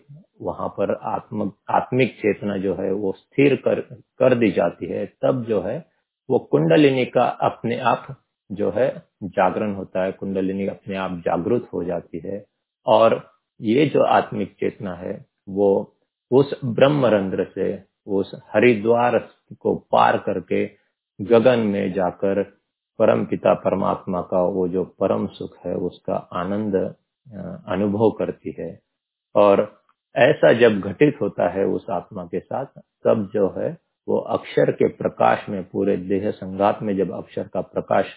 वहाँ 0.43 0.69
पर 0.69 0.95
आत्म, 0.95 1.53
आत्मिक 1.71 2.17
चेतना 2.17 2.57
जो 2.57 2.75
है, 2.75 2.93
वो 2.93 3.13
स्थिर 3.13 3.57
कर 3.57 3.81
कर 4.19 4.35
दी 4.35 4.51
जाती 4.51 4.87
है। 4.87 5.07
तब 5.07 5.45
जो 5.49 5.61
है, 5.61 5.87
वो 6.31 6.39
कुंडलिनी 6.39 7.05
का 7.05 7.25
अपने 7.25 7.79
आप 7.79 8.07
जो 8.53 8.71
है, 8.71 9.03
जागरण 9.25 9.75
होता 9.75 10.05
है। 10.05 10.13
कुंडलिनी 10.13 10.67
अपने 10.67 10.97
आप 10.97 11.23
जागृत 11.25 11.69
हो 11.75 11.85
जाती 11.85 12.19
है। 12.19 12.47
और 12.87 13.31
ये 13.61 13.87
जो 13.87 14.03
आत्मिक 14.03 14.57
चेतना 14.61 14.95
है, 14.95 15.27
वो 15.49 15.97
उस 16.31 16.61
ब्रह्म 16.65 17.07
रंध्र 17.07 17.47
से 17.55 17.96
उस 18.07 18.35
हरिद्वार 18.55 19.19
को 19.61 19.75
पार 19.93 20.17
करके 20.19 20.65
गगन 21.21 21.59
में 21.67 21.93
जाकर 21.93 22.43
परम 22.99 23.25
पिता 23.25 23.55
परमात्मा 23.55 24.21
का 24.23 24.43
वो 24.49 24.67
जो 24.69 24.85
परम 25.01 25.27
सुख 25.29 25.57
है, 25.67 25.75
उसका 25.75 26.17
आनंद 26.35 26.75
अनुभव 27.69 28.11
करती 28.11 28.55
है। 28.59 28.79
और 29.35 29.61
ऐसा 30.15 30.53
जब 30.53 30.81
घटित 30.81 31.19
होता 31.21 31.49
है 31.49 31.65
उस 31.67 31.87
आत्मा 31.91 32.25
के 32.25 32.41
साथ, 32.41 32.67
तब 33.05 33.29
जो 33.35 33.49
है 33.59 33.77
वो 34.09 34.19
अक्षर 34.19 34.71
के 34.73 34.89
प्रकाश 34.89 35.49
में, 35.49 35.63
पूरे 35.65 35.97
देह 35.97 36.31
संगात 36.31 36.79
में 36.83 36.97
जब 36.97 37.13
अक्षर 37.13 37.49
का 37.49 37.61
प्रकाश 37.63 38.15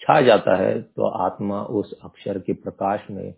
छा 0.00 0.20
जाता 0.20 0.56
है 0.56 0.80
तो 0.82 1.08
आत्मा 1.18 1.62
उस 1.72 1.92
अक्षर 2.04 2.38
के 2.38 2.52
प्रकाश 2.54 3.06
में 3.10 3.34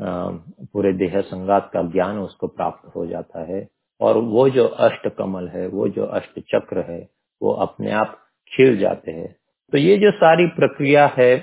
पूरे 0.00 0.92
देह 0.92 1.20
संगात 1.20 1.70
का 1.72 1.82
ज्ञान 1.90 2.18
उसको 2.18 2.46
प्राप्त 2.46 2.94
हो 2.96 3.06
जाता 3.06 3.42
है। 3.44 3.60
और 4.00 4.18
वो 4.18 4.48
जो 4.50 4.66
अष्ट 4.66 5.08
कमल 5.08 5.48
है, 5.48 5.66
वो 5.68 5.88
जो 5.88 6.04
अष्ट 6.04 6.40
चक्र 6.48 6.84
है, 6.90 7.08
वो 7.40 7.52
अपने 7.62 7.90
आप 7.92 8.18
खिल 8.52 8.76
जाते 8.78 9.12
हैं। 9.12 9.34
तो 9.72 9.78
ये 9.78 9.96
जो 9.96 10.10
सारी 10.12 10.46
प्रक्रिया 10.56 11.06
है 11.18 11.36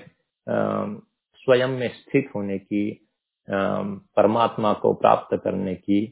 स्वयं 0.47 1.67
में 1.69 1.87
स्थित 1.89 2.29
होने 2.35 2.57
की 2.57 2.83
परमात्मा 3.47 4.73
को 4.73 4.93
प्राप्त 4.93 5.35
करने 5.43 5.73
की, 5.75 6.05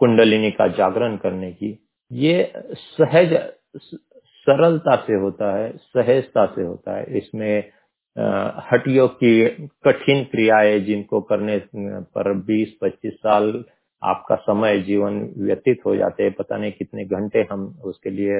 कुंडलिनी 0.00 0.50
का 0.50 0.66
जागरण 0.68 1.16
करने 1.16 1.52
की, 1.52 1.78
ये 2.10 2.52
सहज, 2.76 3.34
सरलता 4.46 4.96
से 4.96 5.14
होता 5.14 5.54
है, 5.56 5.76
सहजता 5.76 6.46
से 6.46 6.62
होता 6.62 6.96
है। 6.96 7.16
इसमें 7.18 7.70
हटियों 8.72 9.08
की 9.08 9.44
कठिन 9.84 10.24
क्रियाएँ 10.24 10.78
जिनको 10.80 11.20
करने 11.22 11.58
पर 11.76 12.32
20-25 12.42 13.12
साल 13.14 13.52
आपका 14.04 14.36
समय, 14.36 14.78
जीवन 14.80 15.20
व्यतीत 15.38 15.80
हो 15.86 15.96
जाते 15.96 16.22
हैं। 16.22 16.32
पता 16.32 16.56
नहीं 16.56 16.72
कितने 16.72 17.04
घंटे 17.06 17.46
हम 17.52 17.66
उसके 17.84 18.10
लिए 18.10 18.38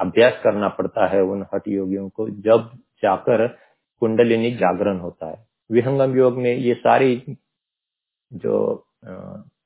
अभ्यास 0.00 0.40
करना 0.44 0.68
पड़ता 0.68 1.06
है 1.06 1.22
उन 1.22 1.44
हट 1.54 1.68
योगियों 1.68 2.08
को, 2.08 2.28
जब 2.30 2.70
जाकर 3.02 3.46
कुंडलिनी 4.02 4.50
जागरण 4.54 4.98
होता 5.00 5.30
है। 5.30 5.44
विहंगम 5.70 6.16
योग 6.16 6.38
में 6.38 6.54
ये 6.54 6.74
सारी 6.74 7.22
जो 8.32 8.86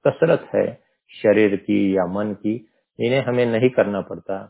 कसरत 0.07 0.49
है 0.55 0.67
शरीर 1.13 1.57
की 1.57 1.97
या 1.97 2.07
मन 2.07 2.33
की, 2.35 2.55
इन्हें 2.99 3.23
हमें 3.25 3.45
नहीं 3.47 3.71
करना 3.71 4.01
पड़ता। 4.01 4.45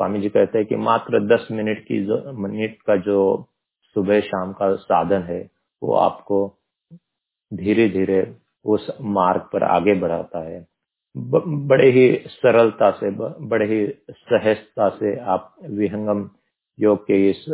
स्वामी 0.00 0.20
जी 0.20 0.28
कहते 0.28 0.58
हैं 0.58 0.66
कि 0.66 0.76
मात्र 0.76 1.20
दस 1.26 1.48
मिनट 1.50 1.78
की 1.78 2.04
जो, 2.04 2.32
मिनट 2.32 2.76
का 2.86 2.96
जो 2.96 3.48
सुबह 3.96 4.20
शाम 4.20 4.52
का 4.52 4.74
साधन 4.76 5.22
है, 5.22 5.40
वो 5.82 5.94
आपको 5.94 6.38
धीरे 7.52 7.88
धीरे 7.88 8.20
उस 8.66 8.88
मार्ग 9.00 9.48
पर 9.52 9.62
आगे 9.62 9.94
बढ़ाता 9.94 10.38
है। 10.48 10.66
ब, 11.16 11.42
बड़े 11.68 11.90
ही 11.90 12.08
सरलता 12.28 12.90
से 12.90 13.10
ब, 13.10 13.36
बड़े 13.40 13.66
ही 13.66 13.86
सहजता 14.10 14.88
से 14.88 15.18
आप 15.20 15.54
विहंगम 15.62 16.28
योग 16.78 17.02
के 17.06 17.30
इस 17.30 17.44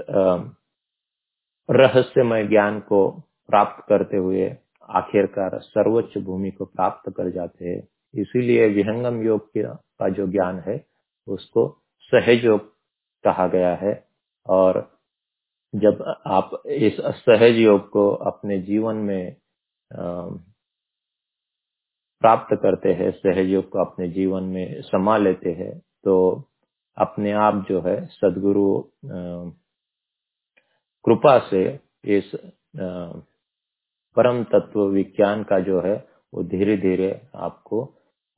रहस्यमय 1.68 2.46
ज्ञान 2.46 2.80
को 2.80 3.08
प्राप्त 3.48 3.84
करते 3.88 4.16
हुए 4.16 4.56
आखिरकार 4.90 5.58
सर्वोच्च 5.62 6.18
भूमि 6.18 6.50
को 6.50 6.64
प्राप्त 6.64 7.12
कर 7.16 7.30
जाते 7.30 7.68
हैं। 7.68 7.82
इसीलिए 8.14 8.68
विहंगम 8.68 9.22
योग 9.22 9.50
का 9.58 10.08
जो 10.08 10.26
ज्ञान 10.26 10.58
है 10.66 10.84
उसको 11.28 11.66
सहज 12.12 12.44
योग 12.44 12.60
कहा 13.24 13.46
गया 13.46 13.74
है। 13.74 13.94
और 14.46 14.80
जब 15.74 16.02
आप 16.26 16.62
इस 16.66 16.96
सहज 17.00 17.56
योग 17.56 17.88
को 17.90 18.08
अपने 18.10 18.58
जीवन 18.62 18.96
में 18.96 19.36
प्राप्त 22.22 22.54
करते 22.62 22.92
हैं, 22.92 23.10
सहयोग 23.12 23.68
को 23.70 23.78
अपने 23.80 24.08
जीवन 24.08 24.42
में 24.54 24.80
समा 24.82 25.16
लेते 25.18 25.50
हैं 25.52 25.78
तो 26.04 26.14
अपने 26.96 27.32
आप 27.40 27.64
जो 27.68 27.80
है 27.82 27.94
सदगुरु 28.06 28.66
कृपा 31.04 31.38
से 31.48 31.62
इस 32.16 32.30
परम 34.16 34.42
तत्व 34.44 34.80
विज्ञान 34.88 35.42
का 35.44 35.58
जो 35.60 35.80
है, 35.80 35.94
वो 36.32 36.42
धीरे 36.44 36.76
धीरे 36.76 37.10
आपको 37.36 37.82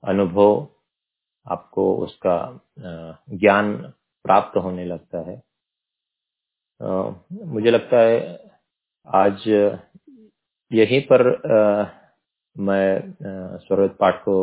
अनुभव, 0.03 0.67
आपको 1.47 1.85
उसका 1.97 2.37
ज्ञान 3.35 3.75
प्राप्त 4.25 4.57
होने 4.57 4.85
लगता 4.85 5.19
है। 5.31 5.43
मुझे 7.47 7.71
लगता 7.71 7.99
है 7.99 8.21
आज 9.07 9.49
यहीं 10.71 11.01
पर 11.13 11.23
मैं 12.57 13.59
स्वरत 13.61 13.97
पाठ 14.01 14.21
को 14.25 14.35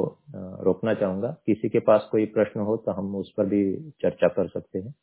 रोकना 0.65 0.93
चाहूँगा। 0.93 1.29
किसी 1.45 1.69
के 1.69 1.79
पास 1.81 2.07
कोई 2.11 2.25
प्रश्न 2.33 2.59
हो 2.61 2.75
तो 2.77 2.91
हम 2.91 3.15
उस 3.15 3.31
पर 3.37 3.45
भी 3.45 3.63
चर्चा 4.01 4.27
कर 4.29 4.47
सकते 4.49 4.79
हैं। 4.79 4.93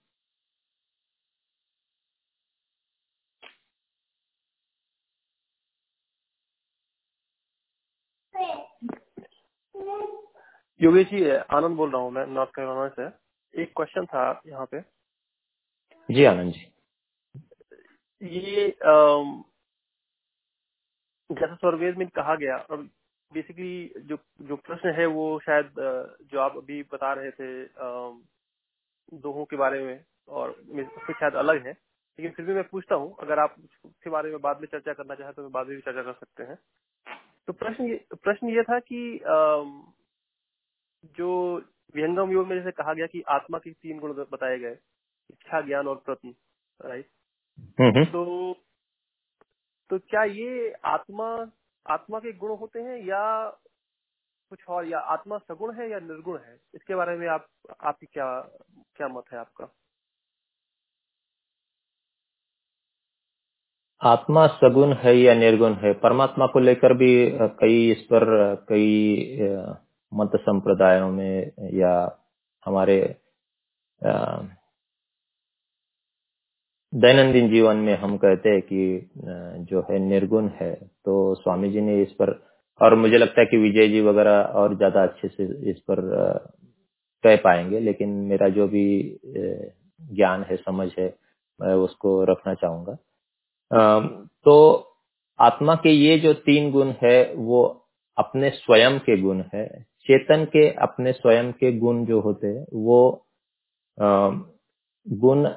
योगेश 10.80 11.06
जी 11.08 11.28
आनंद 11.30 11.76
बोल 11.76 11.90
रहा 11.92 12.00
हूँ 12.02 12.10
मैं 12.12 12.26
नॉर्थ 12.26 12.50
कैरोलिना 12.56 12.88
से। 12.98 13.62
एक 13.62 13.72
क्वेश्चन 13.76 14.04
था 14.06 14.30
यहाँ 14.46 14.66
पे। 14.72 14.80
जी 16.08 16.24
आनंद 16.24 16.52
जी। 16.52 16.66
ये 18.22 18.66
जैसा 21.30 21.54
स्वर्वेद 21.54 21.96
में 21.98 22.06
कहा 22.08 22.34
गया 22.36 22.56
और 22.70 22.88
बेसिकली 23.32 23.92
जो 23.98 24.18
जो 24.40 24.56
प्रश्न 24.56 24.90
है 24.90 25.06
वो 25.06 25.40
शायद 25.40 25.74
जो 26.32 26.40
आप 26.40 26.56
अभी 26.56 26.82
बता 26.82 27.12
रहे 27.12 27.30
थे 27.30 27.64
दोहों 29.16 29.44
के 29.44 29.56
बारे 29.56 29.82
में 29.84 30.04
और 30.28 30.50
उससे 30.50 31.12
शायद 31.12 31.34
अलग 31.34 31.66
है 31.66 31.72
लेकिन 31.72 32.32
फिर 32.32 32.46
भी 32.46 32.54
मैं 32.54 32.64
पूछता 32.68 32.94
हूँ 32.94 33.14
अगर 33.20 33.38
आप 33.38 33.54
उसके 33.84 34.10
बारे 34.10 34.30
में 34.30 34.40
बाद 34.40 34.60
में 34.60 34.66
चर्चा 34.66 34.92
करना 34.92 35.14
चाहें 35.14 35.32
तो 35.32 35.48
बाद 35.48 35.66
में 35.66 35.76
भी 35.76 35.82
चर्चा 35.82 36.02
कर 36.02 36.12
सकते 36.12 36.42
हैं। 36.42 36.58
तो 37.48 37.52
प्रश्न 37.52 37.84
ये 37.84 38.04
प्रश्न 38.14 38.48
ये 38.48 38.62
था 38.62 38.78
कि 38.78 39.20
जो 41.16 41.56
विहंगम 41.94 42.32
योग 42.32 42.48
में 42.48 42.56
जैसे 42.56 42.70
कहा 42.70 42.94
गया 42.94 43.06
कि 43.06 43.22
आत्मा 43.28 43.58
के 43.58 43.70
तीन 43.72 43.98
गुण 43.98 44.12
बताए 44.12 44.58
गए 44.58 44.76
इच्छा 45.30 45.60
ज्ञान 45.60 45.88
और 45.88 46.02
प्रत्न 46.06 46.34
राइट? 46.80 47.06
तो 48.06 48.52
तो 49.90 49.98
क्या 49.98 50.22
ये 50.24 50.72
आत्मा 50.84 51.28
आत्मा 51.88 52.18
के 52.18 52.32
गुण 52.32 52.56
होते 52.58 52.80
हैं 52.80 52.98
या 53.06 53.22
कुछ 54.50 54.64
और, 54.68 54.86
या 54.86 54.98
आत्मा 55.14 55.38
सगुण 55.38 55.74
है 55.74 55.90
या 55.90 55.98
निर्गुण 56.00 56.38
है? 56.38 56.58
इसके 56.74 56.94
बारे 56.94 57.16
में 57.16 57.26
आप, 57.28 57.46
आपकी 57.82 58.06
क्या 58.06 58.26
क्या 58.96 59.08
मत 59.08 59.24
है 59.32 59.38
आपका? 59.38 59.68
आत्मा 64.00 64.46
सगुण 64.46 64.92
है 64.94 65.16
या 65.16 65.34
निर्गुण 65.34 65.74
है? 65.74 65.92
परमात्मा 65.94 66.46
को 66.46 66.58
लेकर 66.60 66.94
भी 66.94 67.10
कई 67.60 67.90
इस 67.92 68.02
पर 68.12 68.24
कई 68.68 69.38
मत 70.12 70.36
संप्रदायों 70.36 71.10
में 71.10 71.52
या 71.74 71.94
हमारे 72.66 73.00
दैनंदिन 76.92 77.48
जीवन 77.50 77.76
में 77.76 77.96
हम 77.98 78.16
कहते 78.16 78.50
हैं 78.50 78.60
कि 78.62 79.10
जो 79.66 79.80
है 79.90 79.98
निर्गुण 80.00 80.48
है। 80.60 80.72
तो 80.74 81.34
स्वामी 81.34 81.70
जी 81.70 81.80
ने 81.80 82.00
इस 82.02 82.12
पर, 82.12 82.30
और 82.80 82.94
मुझे 82.94 83.18
लगता 83.18 83.40
है 83.40 83.46
कि 83.46 83.56
विजय 83.56 83.88
जी 83.88 84.00
वगैरह 84.00 84.40
और 84.54 84.76
ज़्यादा 84.76 85.02
अच्छे 85.02 85.28
से 85.28 85.44
इस 85.70 85.78
पर 85.90 86.00
कह 87.24 87.36
पाएँगे, 87.36 87.80
लेकिन 87.80 88.08
मेरा 88.28 88.48
जो 88.48 88.66
भी 88.68 88.86
ज्ञान 90.00 90.42
है, 90.42 90.56
समझ 90.56 90.88
है, 90.98 91.14
मैं 91.60 91.74
उसको 91.76 92.22
रखना 92.24 92.54
चाहूँगा। 92.54 92.96
तो 94.44 94.54
आत्मा 95.38 95.74
के 95.74 95.90
ये 95.90 96.18
जो 96.18 96.32
तीन 96.34 96.70
गुण 96.70 96.92
है, 97.02 97.34
वो 97.34 97.62
अपने 98.16 98.50
स्वयं 98.50 98.98
के 99.00 99.20
गुण 99.22 99.42
है। 99.54 99.66
चेतन 100.06 100.44
के 100.46 100.68
अपने 100.82 101.12
स्वयं 101.12 101.52
के 101.52 101.72
गुण 101.78 102.04
जो 102.06 102.20
होते 102.20 102.46
हैं, 102.46 102.64
वो 102.74 103.26
गुण 105.06 105.48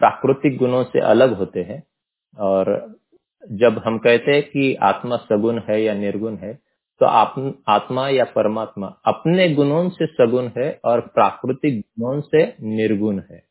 प्राकृतिक 0.00 0.56
गुणों 0.58 0.82
से 0.84 1.00
अलग 1.00 1.36
होते 1.38 1.60
हैं 1.60 1.82
और 2.36 2.70
जब 3.52 3.82
हम 3.86 3.98
कहते 3.98 4.32
हैं 4.32 4.42
कि 4.42 4.74
आत्मा 4.82 5.16
सगुण 5.16 5.60
है 5.68 5.82
या 5.82 5.94
निर्गुण 5.94 6.36
है 6.36 6.52
तो 7.00 7.06
आप, 7.06 7.34
आत्मा 7.68 8.08
या 8.08 8.24
परमात्मा 8.24 8.86
अपने 9.06 9.48
गुणों 9.54 9.88
से 9.90 10.06
सगुण 10.06 10.48
है 10.58 10.80
और 10.84 11.00
प्राकृतिक 11.00 11.80
गुणों 12.00 12.20
से 12.20 12.44
निर्गुण 12.76 13.20
है। 13.30 13.42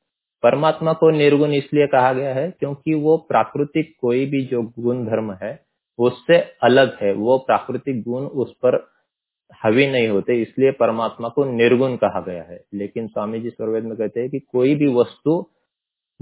परमात्मा 0.43 0.93
को 0.93 1.09
निर्गुण 1.11 1.51
इसलिए 1.53 1.87
कहा 1.87 2.13
गया 2.13 2.33
है 2.33 2.49
क्योंकि 2.51 2.93
वो 2.93 3.17
प्राकृतिक 3.17 3.93
कोई 4.01 4.25
भी 4.25 4.43
जो 4.45 4.61
गुण 4.79 5.05
धर्म 5.05 5.31
है 5.43 5.53
उससे 5.99 6.37
अलग 6.63 6.97
है। 7.01 7.13
वो 7.13 7.37
प्राकृतिक 7.37 8.01
गुण 8.03 8.25
उस 8.43 8.53
पर 8.65 8.83
हवी 9.63 9.87
नहीं 9.87 10.07
होते 10.07 10.41
इसलिए 10.41 10.71
परमात्मा 10.71 11.29
को 11.29 11.45
निर्गुण 11.45 11.95
कहा 11.95 12.21
गया 12.21 12.43
है। 12.43 12.63
लेकिन 12.73 13.07
स्वामी 13.07 13.39
जी 13.39 13.49
स्वर्वेद 13.49 13.83
में 13.83 13.97
कहते 13.97 14.19
हैं 14.19 14.29
कि 14.29 14.39
कोई 14.39 14.75
भी 14.75 14.93
वस्तु 14.93 15.41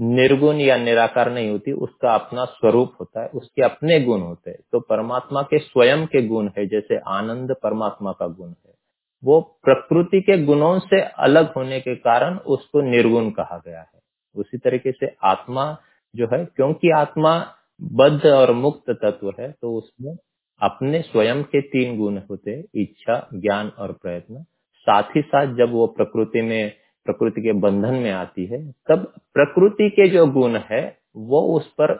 निर्गुण 0.02 0.56
या 0.56 0.76
निराकार 0.76 1.30
नहीं 1.32 1.50
होती, 1.50 1.72
उसका 1.72 2.14
अपना 2.14 2.44
स्वरूप 2.44 2.92
होता 3.00 3.22
है, 3.22 3.28
उसके 3.28 3.62
अपने 3.62 4.00
गुण 4.00 4.20
होते 4.20 4.50
हैं। 4.50 4.58
तो 4.72 4.80
परमात्मा 4.80 5.42
के 5.42 5.58
स्वयं 5.58 6.06
के 6.06 6.26
गुण 6.28 6.48
है, 6.58 6.66
जैसे 6.66 6.98
आनंद 7.08 7.54
परमात्मा 7.62 8.12
का 8.12 8.26
गुण 8.28 8.48
है। 8.48 8.74
वो 9.22 9.40
प्रकृति 9.64 10.20
के 10.20 10.42
गुणों 10.44 10.78
से 10.78 11.00
अलग 11.00 11.52
होने 11.54 11.80
के 11.80 11.94
कारण 11.96 12.36
उसको 12.36 12.80
निर्गुण 12.80 13.30
कहा 13.30 13.62
गया 13.66 13.80
है। 13.80 14.00
उसी 14.36 14.58
तरीके 14.58 14.92
से 14.92 15.14
आत्मा 15.24 15.76
जो 16.14 16.28
है, 16.32 16.44
क्योंकि 16.46 16.90
आत्मा 16.90 17.34
बद्ध 17.82 18.26
और 18.26 18.52
मुक्त 18.52 18.90
तत्व 18.90 19.32
है 19.40 19.50
तो 19.52 19.74
उसमें 19.76 20.16
अपने 20.60 21.00
स्वयं 21.02 21.42
के 21.44 21.60
तीन 21.60 21.96
गुण 21.98 22.18
होते 22.30 22.50
हैं, 22.50 22.64
इच्छा, 22.74 23.28
ज्ञान 23.34 23.68
और 23.78 23.92
प्रयत्न। 23.92 24.44
साथ 24.86 25.16
ही 25.16 25.22
साथ 25.22 25.54
जब 25.54 25.72
वो 25.72 25.86
प्रकृति 25.86 26.42
में 26.42 26.72
प्रकृति 27.06 27.42
के 27.42 27.52
बंधन 27.60 27.94
में 27.94 28.10
आती 28.10 28.44
है, 28.46 28.60
तब 28.88 29.12
प्रकृति 29.34 29.88
के 29.90 30.08
जो 30.08 30.26
गुण 30.32 30.56
है, 30.70 30.82
वो 31.16 31.40
उस 31.56 31.66
पर, 31.80 31.94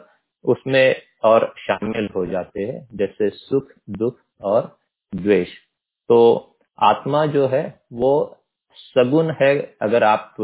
उसमें 0.45 0.95
और 1.23 1.53
शामिल 1.59 2.09
हो 2.15 2.25
जाते 2.25 2.63
हैं, 2.63 2.87
जैसे 2.95 3.29
सुख, 3.29 3.67
दुख 3.89 4.17
और 4.41 4.75
द्वेष। 5.13 5.49
तो 6.09 6.19
आत्मा 6.79 7.25
जो 7.25 7.47
है, 7.47 7.63
वो 7.93 8.37
सगुण 8.77 9.33
है, 9.41 9.57
अगर 9.81 10.03
आप 10.03 10.35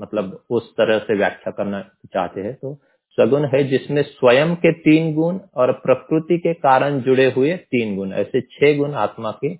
मतलब 0.00 0.42
उस 0.50 0.70
तरह 0.72 0.98
से 0.98 1.16
व्याख्या 1.16 1.50
करना 1.52 1.80
चाहते 2.14 2.40
हैं 2.40 2.54
तो 2.54 2.74
सगुण 3.18 3.44
है 3.44 3.62
जिसमें 3.64 4.02
स्वयं 4.02 4.54
के 4.56 4.72
तीन 4.74 5.12
गुण 5.14 5.38
और 5.54 5.72
प्रकृति 5.78 6.38
के 6.38 6.52
कारण 6.56 7.00
जुड़े 7.00 7.30
हुए 7.32 7.56
तीन 7.56 7.96
गुण, 7.96 8.12
ऐसे 8.12 8.40
छह 8.42 8.76
गुण 8.78 8.94
आत्मा 8.96 9.30
के 9.40 9.54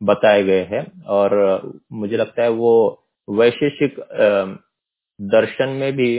बताए 0.00 0.42
गए 0.42 0.62
हैं। 0.64 0.84
और 1.04 1.34
मुझे 1.92 2.16
लगता 2.16 2.42
है 2.42 2.48
वो 2.50 2.72
वैशेषिक 3.28 4.00
दर्शन 5.20 5.68
में 5.80 5.92
भी 5.92 6.10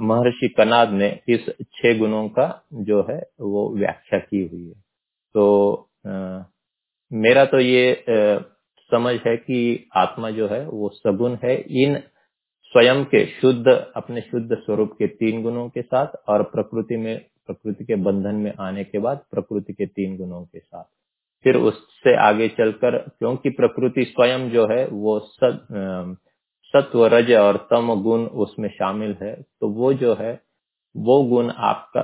महर्षि 0.00 0.48
कनाद 0.58 0.90
ने 0.92 1.08
इस 1.28 1.46
छह 1.74 1.98
गुणों 1.98 2.28
का 2.28 2.48
जो 2.88 3.00
है 3.10 3.18
वो 3.40 3.68
व्याख्या 3.76 4.18
की 4.18 4.42
हुई 4.42 4.66
है। 4.66 4.74
तो 5.34 5.44
आ, 6.06 6.42
मेरा 7.10 7.44
तो 7.44 7.60
ये 7.60 7.92
आ, 7.92 8.38
समझ 8.90 9.14
है 9.26 9.36
कि 9.36 9.88
आत्मा 9.96 10.30
जो 10.30 10.48
है 10.48 10.66
वो 10.68 10.88
सगुण 10.94 11.36
है। 11.44 11.56
इन 11.82 11.96
स्वयं 12.72 13.04
के 13.04 13.24
शुद्ध 13.32 13.66
अपने 13.96 14.20
शुद्ध 14.20 14.56
स्वरूप 14.56 14.92
के 14.92 15.06
तीन 15.06 15.42
गुणों 15.42 15.68
के 15.68 15.82
साथ 15.82 16.16
और 16.28 16.42
प्रकृति 16.42 16.96
में 16.96 17.18
प्रकृति 17.46 17.84
के 17.84 17.96
बंधन 18.04 18.34
में 18.36 18.52
आने 18.60 18.84
के 18.84 18.98
बाद 18.98 19.24
प्रकृति 19.30 19.72
के 19.72 19.86
तीन 19.86 20.16
गुणों 20.16 20.44
के 20.44 20.58
साथ। 20.58 20.84
फिर 21.46 21.56
उससे 21.58 22.14
आगे 22.18 22.48
चलकर 22.50 22.96
क्योंकि 22.98 23.50
प्रकृति 23.52 24.04
स्वयं 24.06 24.48
जो 24.50 24.66
है 24.68 24.86
वो 24.88 25.18
सत, 25.20 25.66
सत्व 26.74 27.04
रज 27.06 27.32
और 27.34 27.56
तम 27.70 27.94
गुण 28.02 28.24
उसमें 28.44 28.68
शामिल 28.70 29.14
है। 29.22 29.34
तो 29.34 29.68
वो 29.70 29.92
जो 29.94 30.14
है 30.14 30.32
वो 30.94 31.22
गुण 31.24 31.50
आपका 31.66 32.02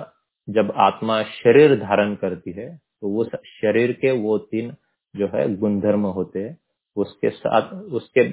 जब 0.48 0.72
आत्मा 0.80 1.22
शरीर 1.32 1.74
धारण 1.80 2.14
करती 2.14 2.52
है 2.52 2.68
तो 2.76 3.08
वो 3.08 3.24
शरीर 3.24 3.92
के 3.94 4.10
वो 4.20 4.38
तीन 4.38 4.72
जो 5.14 5.26
है 5.34 5.54
गुणधर्म 5.56 6.06
होते 6.08 6.38
हैं। 6.38 6.56
उसके 6.96 7.30
साथ 7.30 7.72
उसके 7.92 8.28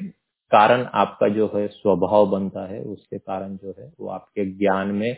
कारण 0.51 0.85
आपका 0.95 1.27
जो 1.29 1.51
है 1.55 1.67
स्वभाव 1.69 2.29
बनता 2.29 2.65
है। 2.67 2.81
उसके 2.83 3.17
कारण 3.19 3.55
जो 3.57 3.75
है 3.79 3.91
वो 3.99 4.09
आपके 4.11 4.45
ज्ञान 4.57 4.91
में 4.93 5.15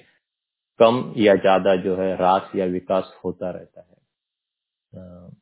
कम 0.80 1.04
या 1.18 1.36
ज़्यादा 1.38 1.76
जो 1.84 1.96
है 1.96 2.16
रास 2.18 2.52
या 2.56 2.66
विकास 2.70 3.14
होता 3.26 3.50
रहता 3.52 3.82
है। 3.82 5.40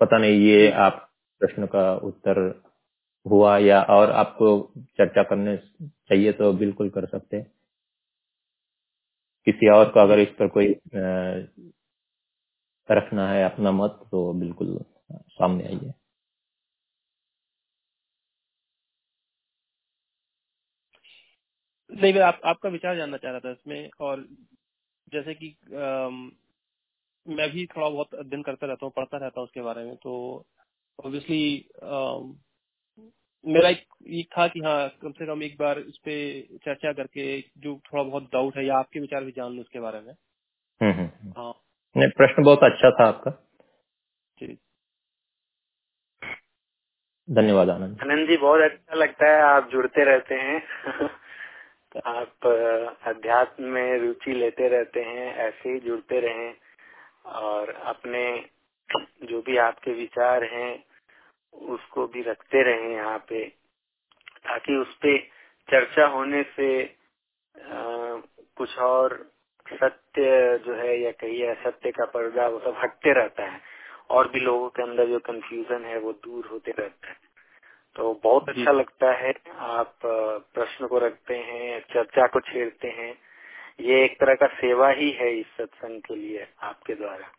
पता 0.00 0.18
नहीं 0.18 0.40
ये 0.40 0.70
आप 0.80 1.04
प्रश्न 1.40 1.66
का 1.66 1.92
उत्तर 2.04 2.40
हुआ 3.26 3.56
या 3.58 3.82
और 3.90 4.10
आपको 4.12 4.48
चर्चा 4.98 5.22
करने 5.24 5.56
चाहिए 5.58 6.32
तो 6.32 6.52
बिल्कुल 6.54 6.90
कर 6.90 7.06
सकते 7.08 7.42
किसी 9.46 9.70
और 9.70 9.90
को 9.92 10.00
अगर 10.00 10.20
इस 10.20 10.28
पर 10.40 10.48
कोई 10.48 10.74
रखना 12.88 13.28
है 13.30 13.44
अपना 13.44 13.72
मत 13.72 14.00
तो 14.12 14.32
बिल्कुल 14.34 14.78
सामने 15.12 15.64
आइए। 15.66 15.92
नहीं 21.90 22.12
मैं 22.14 22.22
आप, 22.22 22.40
आपका 22.44 22.68
विचार 22.68 22.96
जानना 22.96 23.16
चाह 23.16 23.30
रहा 23.32 23.40
था 23.40 23.50
इसमें 23.52 23.90
और 24.00 24.26
जैसे 25.12 25.34
कि 25.34 25.48
मैं 27.28 27.50
भी 27.50 27.66
थोड़ा 27.66 27.88
बहुत 27.88 28.14
अध्ययन 28.14 28.42
करता 28.42 28.66
रहता 28.66 28.86
हूँ 28.86 28.92
पढ़ता 28.96 29.18
रहता 29.18 29.40
हूँ 29.40 29.44
उसके 29.44 29.60
बारे 29.60 29.84
में 29.84 29.96
तो 29.96 30.44
ऑब्वियसली 31.04 31.68
मेरा 33.46 33.68
एक 33.68 33.84
ये 34.06 34.22
था 34.22 34.48
कि 34.48 34.60
हाँ 34.60 34.88
कम 35.02 35.12
से 35.12 35.26
कम 35.26 35.42
एक 35.42 35.56
बार 35.60 35.78
इस 35.78 35.98
पे 35.98 36.42
चर्चा 36.42 36.92
करके 36.92 37.40
जो 37.40 37.80
थोड़ा 37.92 38.02
बहुत 38.02 38.22
डाउट 38.22 38.56
है 38.56 38.66
या 38.66 38.76
आपके 38.76 39.00
विचार 39.00 39.24
भी 39.24 39.32
जान 39.32 39.52
लू 39.52 39.60
उसके 39.60 39.80
बारे 39.80 40.00
में। 40.00 40.14
हम्म, 40.82 40.92
हम्म, 40.92 41.10
हम्म। 41.22 41.32
हाँ। 41.36 41.52
प्रश्न 41.96 42.42
बहुत 42.44 42.58
अच्छा 42.62 42.90
था 42.90 43.04
आपका। 43.04 43.30
जी। 44.38 44.58
धन्यवाद 47.30 47.70
आनंद। 47.70 47.98
आनंद 48.02 48.28
जी 48.28 48.36
बहुत 48.36 48.60
अच्छा 48.60 48.94
लगता 48.94 49.26
है 49.26 49.42
आप 49.42 49.70
जुड़ते 49.72 50.04
रहते 50.04 50.34
हैं। 50.34 50.62
आप 52.06 52.46
अध्यात्म 53.06 53.64
में 53.64 53.98
रुचि 53.98 54.32
लेते 54.32 54.68
रहते 54.68 55.00
हैं 55.00 55.34
ऐसे 55.34 55.72
ही 55.72 55.80
जुड़ते 55.80 56.20
रहें। 56.20 56.54
और 57.28 57.70
अपने 57.70 58.46
जो 59.24 59.40
भी 59.42 59.56
आपके 59.56 59.92
विचार 59.92 60.44
हैं 60.44 60.84
उसको 61.54 62.06
भी 62.06 62.22
रखते 62.22 62.62
रहे 62.62 62.94
यहाँ 62.94 63.18
पे 63.18 63.44
ताकि 64.44 64.76
उस 64.76 64.94
पे 64.94 65.18
चर्चा 65.68 66.06
होने 66.06 66.42
से 66.42 66.84
आ, 66.84 68.20
कुछ 68.56 68.78
और 68.78 69.32
सत्य 69.66 70.58
जो 70.58 70.74
है 70.74 71.00
या 71.00 71.10
कहिए 71.10 71.54
सत्य 71.54 71.90
का 71.90 72.04
पर्दा 72.04 72.48
वो 72.48 72.58
सब 72.58 72.76
हटते 72.78 73.12
रहता 73.12 73.44
है 73.44 73.60
और 74.10 74.28
भी 74.28 74.40
लोगों 74.40 74.68
के 74.68 74.82
अंदर 74.82 75.06
जो 75.06 75.18
कंफ्यूजन 75.18 75.84
है 75.84 75.98
वो 75.98 76.12
दूर 76.12 76.46
होते 76.46 76.70
रहता 76.70 77.08
है। 77.08 77.16
तो 77.96 78.20
बहुत 78.24 78.48
अच्छा 78.48 78.72
लगता 78.72 79.12
है 79.12 79.32
आप 79.58 79.98
प्रश्न 80.54 80.86
को 80.86 80.98
रखते 80.98 81.36
हैं 81.36 81.80
चर्चा 81.80 82.26
को 82.26 82.40
छेड़ते 82.40 82.88
हैं। 82.88 83.12
ये 83.88 84.04
एक 84.04 84.18
तरह 84.20 84.34
का 84.34 84.46
सेवा 84.46 84.88
ही 84.90 85.10
है 85.10 85.32
इस 85.38 85.46
सत्संग 85.56 86.00
के 86.00 86.14
लिए 86.16 86.46
आपके 86.62 86.94
द्वारा। 86.94 87.30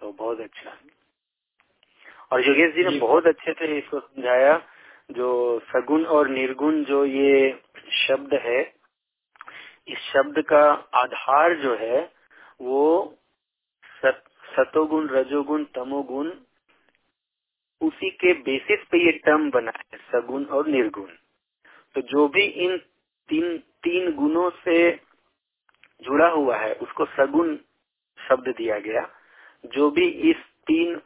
तो 0.00 0.12
बहुत 0.12 0.40
अच्छा। 0.40 0.76
और 2.32 2.46
योगेश 2.46 2.74
जी 2.74 2.84
ने 2.84 2.98
बहुत 2.98 3.26
अच्छे 3.26 3.52
से 3.52 3.76
इसको 3.78 4.00
समझाया 4.00 4.56
जो 5.10 5.28
सगुण 5.66 6.04
और 6.04 6.28
निर्गुण 6.28 6.82
जो 6.84 7.04
ये 7.04 7.60
शब्द 8.06 8.34
है 8.34 8.60
इस 9.88 9.98
शब्द 10.12 10.40
का 10.42 10.62
आधार 10.94 11.54
जो 11.54 11.76
है 11.76 12.00
वो 12.60 12.82
सत, 14.02 14.22
सतोगुण 14.56 15.08
रजोगुण 15.08 15.64
तमोगुण 15.74 16.30
उसी 17.80 18.10
के 18.10 18.32
बेसिस 18.42 18.84
पे 18.90 18.98
ये 18.98 19.12
टर्म 19.18 19.50
बना 19.50 19.72
है 19.76 19.98
सगुण 20.12 20.44
और 20.44 20.66
निर्गुण। 20.66 21.08
तो 21.94 22.00
जो 22.02 22.28
भी 22.28 22.42
इन 22.42 22.76
तीन 23.28 23.56
तीन 23.82 24.12
गुणों 24.14 24.50
से 24.64 24.78
जुड़ा 26.00 26.28
हुआ 26.28 26.56
है, 26.56 26.74
उसको 26.74 27.04
सगुण 27.04 27.56
शब्द 28.28 28.48
दिया 28.48 28.78
गया। 28.78 29.10
जो 29.66 29.90
भी 29.90 30.08
इस 30.08 30.36
तीन 30.36 30.96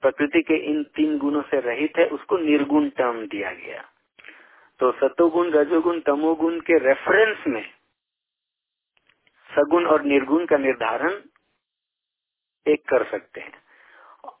प्रकृति 0.00 0.42
के 0.42 0.54
इन 0.54 0.82
तीन 0.82 1.18
गुणों 1.18 1.42
से 1.42 1.60
रहित 1.60 1.98
है, 1.98 2.06
उसको 2.06 2.38
निर्गुण 2.38 2.88
टर्म 2.88 3.26
दिया 3.26 3.50
गया। 3.50 3.84
तो 4.78 4.92
सतोगुण 4.92 5.50
रजोगुण, 5.50 6.00
तमोगुण 6.00 6.60
के 6.60 6.78
रेफरेंस 6.78 7.44
में 7.46 7.70
सगुण 9.56 9.86
और 9.86 10.02
निर्गुण 10.02 10.46
का 10.46 10.56
निर्धारण 10.56 11.20
एक 12.66 12.88
कर 12.88 13.04
सकते 13.04 13.40
हैं। 13.40 13.62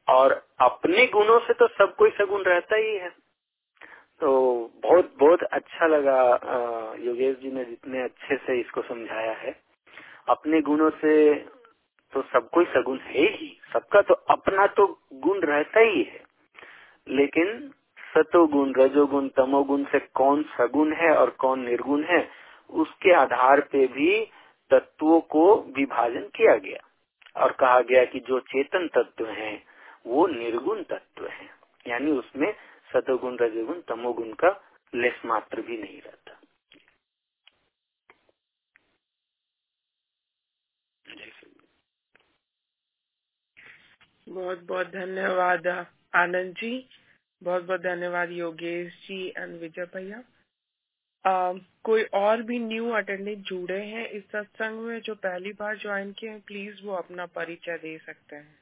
और 0.08 0.46
अपने 0.60 1.06
गुणों 1.06 1.40
से 1.40 1.52
तो 1.52 1.68
सब 1.68 1.94
कोई 1.96 2.10
सगुण 2.10 2.42
रहता 2.42 2.76
ही 2.76 2.96
है। 2.96 3.10
तो 4.20 4.70
बहुत 4.76 5.14
बहुत 5.18 5.42
अच्छा 5.42 5.86
लगा 5.86 6.20
योगेश 7.00 7.36
जी 7.36 7.50
ने 7.50 7.64
जितने 7.64 8.02
अच्छे 8.02 8.36
से 8.36 8.60
इसको 8.60 8.82
समझाया 8.82 9.32
है। 9.32 9.71
अपने 10.28 10.60
गुणों 10.60 10.90
से 10.90 11.34
तो 12.12 12.22
सब 12.22 12.50
कोई 12.50 12.64
सगुण 12.64 12.98
है 12.98 13.22
ही। 13.22 13.60
सबका 13.72 14.00
तो 14.00 14.14
अपना 14.14 14.66
तो 14.66 14.98
गुण 15.12 15.40
रहता 15.40 15.80
ही 15.80 16.02
है। 16.02 16.22
लेकिन 17.08 17.70
सतोगुण, 18.14 18.74
रजोगुण, 18.74 19.28
तमोगुण 19.28 19.84
से 19.84 19.98
कौन 19.98 20.42
सगुण 20.42 20.92
है 20.92 21.16
और 21.16 21.30
कौन 21.30 21.60
निर्गुण 21.60 22.04
है, 22.04 22.28
उसके 22.70 23.12
आधार 23.12 23.60
पे 23.60 23.86
भी 23.86 24.28
तत्वों 24.70 25.20
को 25.20 25.56
विभाजन 25.62 26.22
किया 26.22 26.56
गया। 26.56 26.78
और 27.44 27.52
कहा 27.52 27.80
गया 27.80 28.04
कि 28.04 28.20
जो 28.20 28.40
चेतन 28.40 28.88
तत्व 28.94 29.26
हैं, 29.26 29.64
वो 30.06 30.26
निर्गुण 30.26 30.82
तत्व 30.82 31.26
हैं। 31.26 31.50
यानी 31.86 32.10
उसमें 32.10 32.54
सतोगुण, 32.92 33.36
रजोगुण, 33.36 33.80
तमोगुण 33.80 34.32
का 34.32 34.64
लेस 34.94 35.22
मात्र 35.26 35.62
भी 35.62 35.78
नहीं 35.78 36.00
रहता। 36.02 36.21
बहुत 44.32 44.62
बहुत 44.62 44.86
धन्यवाद, 44.88 45.66
आनंद 46.14 46.54
जी। 46.54 46.88
बहुत 47.42 47.64
बहुत 47.64 47.80
धन्यवाद, 47.80 48.30
योगेश 48.32 48.92
जी 49.06 49.26
एंड 49.28 49.58
विजय 49.60 49.84
भैया। 49.94 50.22
कोई 51.84 52.02
और 52.14 52.42
भी 52.42 52.58
न्यू 52.58 52.90
अटेंडेंट 52.92 53.44
जुड़े 53.46 53.80
हैं 53.84 54.08
इस 54.08 54.22
सत्संग 54.32 54.80
में 54.80 55.00
जो 55.00 55.14
पहली 55.16 55.52
बार 55.52 55.76
ज्वाइन 55.78 56.12
किए 56.12 56.30
हैं 56.30 56.40
प्लीज़ 56.40 56.82
वो 56.84 56.94
अपना 56.94 57.26
परिचय 57.36 57.78
दे 57.78 57.96
सकते 57.98 58.36
हैं। 58.36 58.58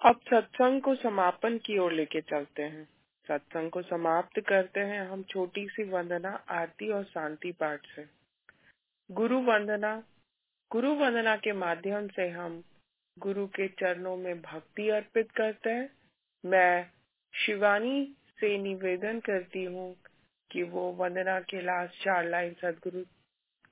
अब 0.00 0.20
सत्संग 0.30 0.80
को 0.82 0.94
समापन 0.94 1.58
की 1.58 1.78
ओर 1.78 1.92
लेके 1.92 2.20
चलते 2.22 2.62
हैं। 2.62 2.88
सत्संग 3.28 3.70
को 3.70 3.82
समाप्त 3.82 4.40
करते 4.40 4.80
हैं 4.80 5.00
हम 5.08 5.22
छोटी 5.22 5.66
सी 5.68 5.84
वंदना, 5.84 6.30
आरती 6.48 6.88
और 6.88 7.04
शांति 7.04 7.52
पाठ 7.52 7.86
से। 7.86 8.06
गुरु 9.10 9.40
वंदना 9.40 10.02
गुरु 10.70 10.94
वंदना 10.94 11.36
के 11.36 11.52
माध्यम 11.52 12.08
से 12.08 12.28
हम 12.28 12.62
गुरु 13.18 13.46
के 13.46 13.68
चरणों 13.68 14.16
में 14.16 14.40
भक्ति 14.42 14.88
अर्पित 14.90 15.30
करते 15.30 15.70
हैं। 15.70 15.90
मैं 16.44 16.90
शिवानी 17.34 18.16
से 18.40 18.58
निवेदन 18.58 19.20
करती 19.20 19.64
हूँ 19.64 19.94
कि 20.50 20.62
वो 20.62 20.92
वंदना 20.92 21.40
के 21.40 21.60
लास्ट 21.60 22.04
चार 22.04 22.24
लाइन 22.24 22.54
सदगुरु 22.62 23.02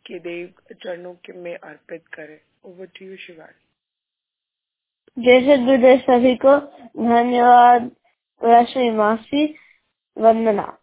के 0.07 0.19
देव 0.19 0.55
चरणों 0.73 1.15
के 1.15 1.33
में 1.33 1.55
अर्पित 1.55 2.07
करें। 2.07 2.41
Over 2.65 2.87
to 2.87 3.05
you 3.07 3.17
Shivani. 3.17 3.61
जय 5.19 5.41
सदगुरुदेव 5.41 5.99
सभी 5.99 6.35
को 6.37 6.57
धन्यवाद। 7.09 7.91
श्री 8.45 8.91
वंदना। 10.19 10.79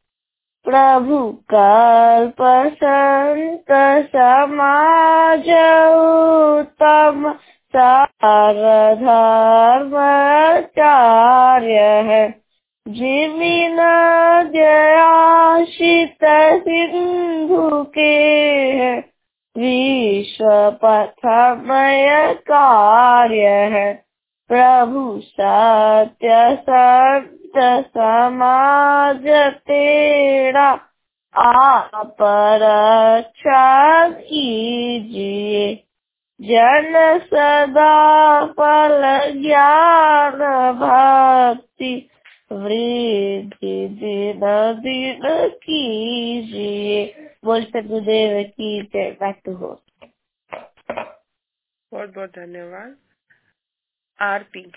प्रभु 0.64 1.44
कल्प 1.54 2.74
संत 2.84 4.12
समाज 4.16 5.50
उत्तम 6.60 7.36
सार 7.76 8.96
धर्माचार्य 8.96 11.82
है। 11.82 12.42
जिमिन 12.88 13.78
जयाशित 14.56 16.64
सिंधु 16.64 17.84
के 17.84 18.72
है। 18.72 19.10
विश्व 19.58 20.80
पथमय 20.86 22.34
कार्य 22.34 23.48
है। 23.48 24.09
प्रभु 24.52 25.22
सत्य 25.22 26.56
संत 26.56 27.84
समाज 27.84 29.28
तेरा, 29.58 30.80
आप 31.36 32.18
रक्षा 32.62 34.10
कीजिए। 34.10 35.76
जन 36.42 37.20
सदा 37.24 38.46
फल 38.46 39.02
ज्ञान 39.42 40.40
भक्ति, 40.74 42.10
वृद्धि 42.52 43.88
दिन 43.88 44.40
दिन 44.74 45.50
कीजिए। 45.50 47.14
बोल 47.46 47.64
सदगुरुदेव 47.64 48.44
की 48.44 48.82
जय। 48.82 49.12
बैक 49.12 49.42
टू 49.46 49.52
बहुत 51.94 52.10
बहुत 52.16 52.30
धन्यवाद। 52.30 52.96
आरती। 54.20 54.72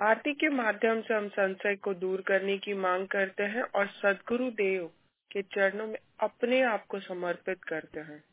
आरती 0.00 0.32
के 0.34 0.48
माध्यम 0.48 1.00
से 1.00 1.14
हम 1.14 1.28
संशय 1.28 1.76
को 1.76 1.94
दूर 1.94 2.20
करने 2.20 2.58
की 2.58 2.74
मांग 2.74 3.06
करते 3.08 3.42
हैं 3.42 3.62
और 3.62 3.86
सदगुरु 3.86 4.50
देव 4.50 4.86
के 5.30 5.42
चरणों 5.42 5.86
में 5.86 5.98
अपने 6.20 6.62
आप 6.62 6.86
को 6.86 7.00
समर्पित 7.00 7.64
करते 7.64 8.00
हैं। 8.00 8.24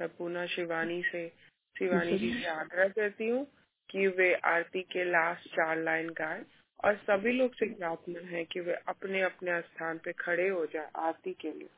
मैं 0.00 0.08
पुनः 0.08 0.46
शिवानी 0.46 1.02
से 1.02 1.28
शिवानी 1.76 2.18
जी। 2.18 2.32
से 2.34 2.46
आग्रह 2.46 2.88
करती 2.88 3.28
हूँ 3.28 3.46
कि 3.90 4.06
वे 4.06 4.34
आरती 4.34 4.82
के 4.82 5.04
लास्ट 5.04 5.48
चार 5.48 5.78
लाइन 5.78 6.08
गाएँ 6.08 6.44
और 6.84 6.96
सभी 6.96 7.32
लोग 7.32 7.54
से 7.54 7.66
प्रार्थना 7.66 8.20
है 8.28 8.44
कि 8.44 8.60
वे 8.60 8.74
अपने 8.88 9.22
अपने 9.22 9.60
स्थान 9.60 9.98
पे 9.98 10.12
खड़े 10.12 10.48
हो 10.48 10.66
जाए 10.66 10.88
आरती 10.96 11.32
के 11.32 11.52
लिए। 11.52 11.68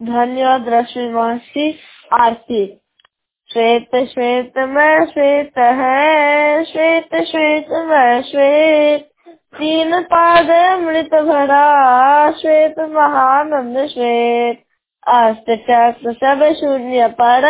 धन्यवाद 0.00 0.68
रश्मि 0.68 1.78
आरती। 2.12 2.80
श्वेत 3.52 3.88
श्वेत 3.96 4.52
में 4.58 5.04
श्वेत 5.04 5.58
है, 5.58 6.64
श्वेत 6.64 7.08
श्वेत 7.14 7.66
में 7.70 8.22
श्वेत। 8.22 9.08
तीन 9.58 10.02
पाद 10.02 10.78
मृत 10.80 11.14
भरा, 11.14 12.30
श्वेत 12.30 12.74
महानंद 12.78 13.86
श्वेत। 13.86 14.62
अष्ट 15.08 15.42
चक्र 15.42 16.12
सब 16.12 16.54
शून्य 16.54 17.08
पर, 17.08 17.40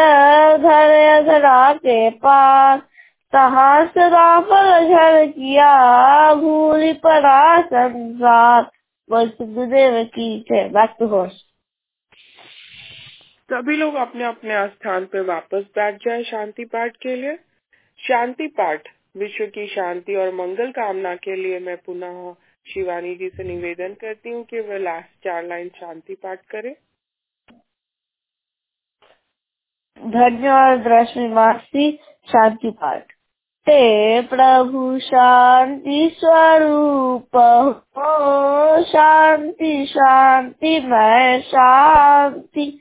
धर 0.57 1.23
धरा 1.23 1.73
के 1.73 2.11
पास 2.11 2.81
सहस्रा 3.37 4.41
पर 4.41 4.89
झड़ 4.89 5.27
किया, 5.27 6.35
भूल 6.35 6.93
पड़ा 6.93 7.61
संसार। 7.61 8.63
बोल 9.11 9.29
सुखदेव 9.29 10.05
की 10.05 10.45
जय। 10.53 10.69
बैक 10.69 10.91
टू 11.01 11.07
होस्ट 11.07 11.50
सभी 13.53 13.77
लोग 13.77 13.95
अपने 13.95 14.25
अपने 14.25 14.67
स्थान 14.69 15.05
पर 15.05 15.21
वापस 15.21 15.65
बैठ 15.77 15.95
जाए 15.95 16.23
शांति 16.23 16.65
पाठ 16.65 16.97
के 16.97 17.17
लिए। 17.17 17.37
शांति 17.99 18.47
पाठ, 18.47 18.89
विश्व 19.17 19.47
की 19.47 19.67
शांति 19.67 20.15
और 20.15 20.35
मंगल 20.35 20.71
कामना 20.71 21.15
के 21.15 21.37
लिए 21.37 21.59
मैं 21.59 21.77
पुनः 21.77 22.33
शिवानी 22.67 23.15
जी 23.15 23.29
से 23.29 23.45
निवेदन 23.45 23.95
करती 23.95 24.31
हूँ 24.31 24.45
कि 24.45 24.61
वे 24.61 24.79
लास्ट 24.79 25.25
चार 25.25 25.45
लाइन 25.45 25.69
शांति 25.69 26.15
पाठ 26.15 26.41
करें। 26.47 26.75
धन्यवाद 30.11 30.85
रश्मि 30.87 31.29
मासी 31.29 31.91
शांति 32.27 32.71
पाठ। 32.71 33.13
हे 33.69 34.23
प्रभु, 34.23 34.99
शांति 34.99 36.11
स्वरूप 36.19 37.37
हो, 37.99 38.85
शांति 38.85 39.87
शांति, 39.87 40.81
मैं 40.81 41.41
शांति। 41.41 42.81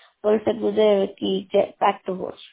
सदगुरुदेव 0.25 1.05
की 1.05 1.49
टू 2.05 2.13
होस्ट 2.13 2.49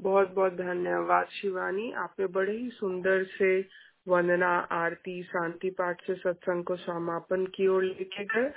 बहुत 0.00 0.28
बहुत 0.30 0.52
धन्यवाद 0.52 1.26
शिवानी। 1.26 1.92
आपने 1.92 2.26
बड़े 2.26 2.52
ही 2.52 2.68
सुंदर 2.70 3.24
से 3.24 3.68
वंदना 4.08 4.50
आरती 4.72 5.22
शांति 5.22 5.70
पाठ 5.70 6.02
से 6.06 6.14
सत्संग 6.14 6.64
को 6.64 6.76
समापन 6.76 7.46
की 7.46 7.66
ओर 7.66 7.84
लेके 7.84 8.24
गए। 8.24 8.50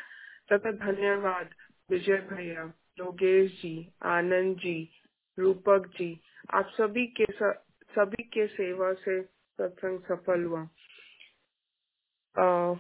तथा 0.52 0.72
धन्यवाद 0.72 1.50
विजय 1.90 2.18
भैया 2.32 2.64
योगेश 3.00 3.52
जी 3.52 3.74
आनंद 4.04 4.58
जी 4.58 4.90
रूपक 5.40 5.88
जी। 5.98 6.22
आप 6.54 6.70
सभी 6.78 7.06
के 7.08 7.26
सभी 7.96 8.24
के 8.24 8.48
सेवा 8.48 8.94
से 8.94 9.22
सत्संग 9.58 10.00
सफल 10.00 10.44
हुआ। 10.44 10.62
आ, 12.40 12.74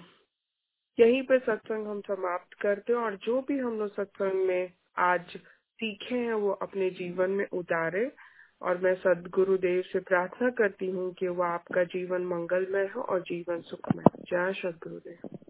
यहीं 1.01 1.23
पे 1.23 1.39
सत्संग 1.39 1.87
हम 1.87 2.01
समाप्त 2.01 2.61
करते 2.61 2.93
हैं 2.93 2.99
और 2.99 3.15
जो 3.15 3.41
भी 3.41 3.57
हम 3.57 3.79
लोग 3.79 3.95
सत्संग 3.95 4.47
में 4.47 4.71
आज 4.97 5.25
सीखे 5.81 6.15
हैं, 6.15 6.33
वो 6.33 6.51
अपने 6.51 6.89
जीवन 6.89 7.31
में 7.31 7.47
उतारे। 7.53 8.11
और 8.61 8.77
मैं 8.77 8.95
सदगुरु 8.95 9.57
देव 9.57 9.81
से 9.81 9.99
प्रार्थना 9.99 10.49
करती 10.49 10.89
हूँ 10.89 11.13
कि 11.13 11.27
वो 11.27 11.43
आपका 11.43 11.83
जीवन 11.83 12.25
मंगलमय 12.25 12.89
हो 12.95 13.01
और 13.01 13.21
जीवन 13.21 13.61
सुखमय 13.61 14.03
जय 14.31 14.53
सदगुरुदेव। 14.53 15.40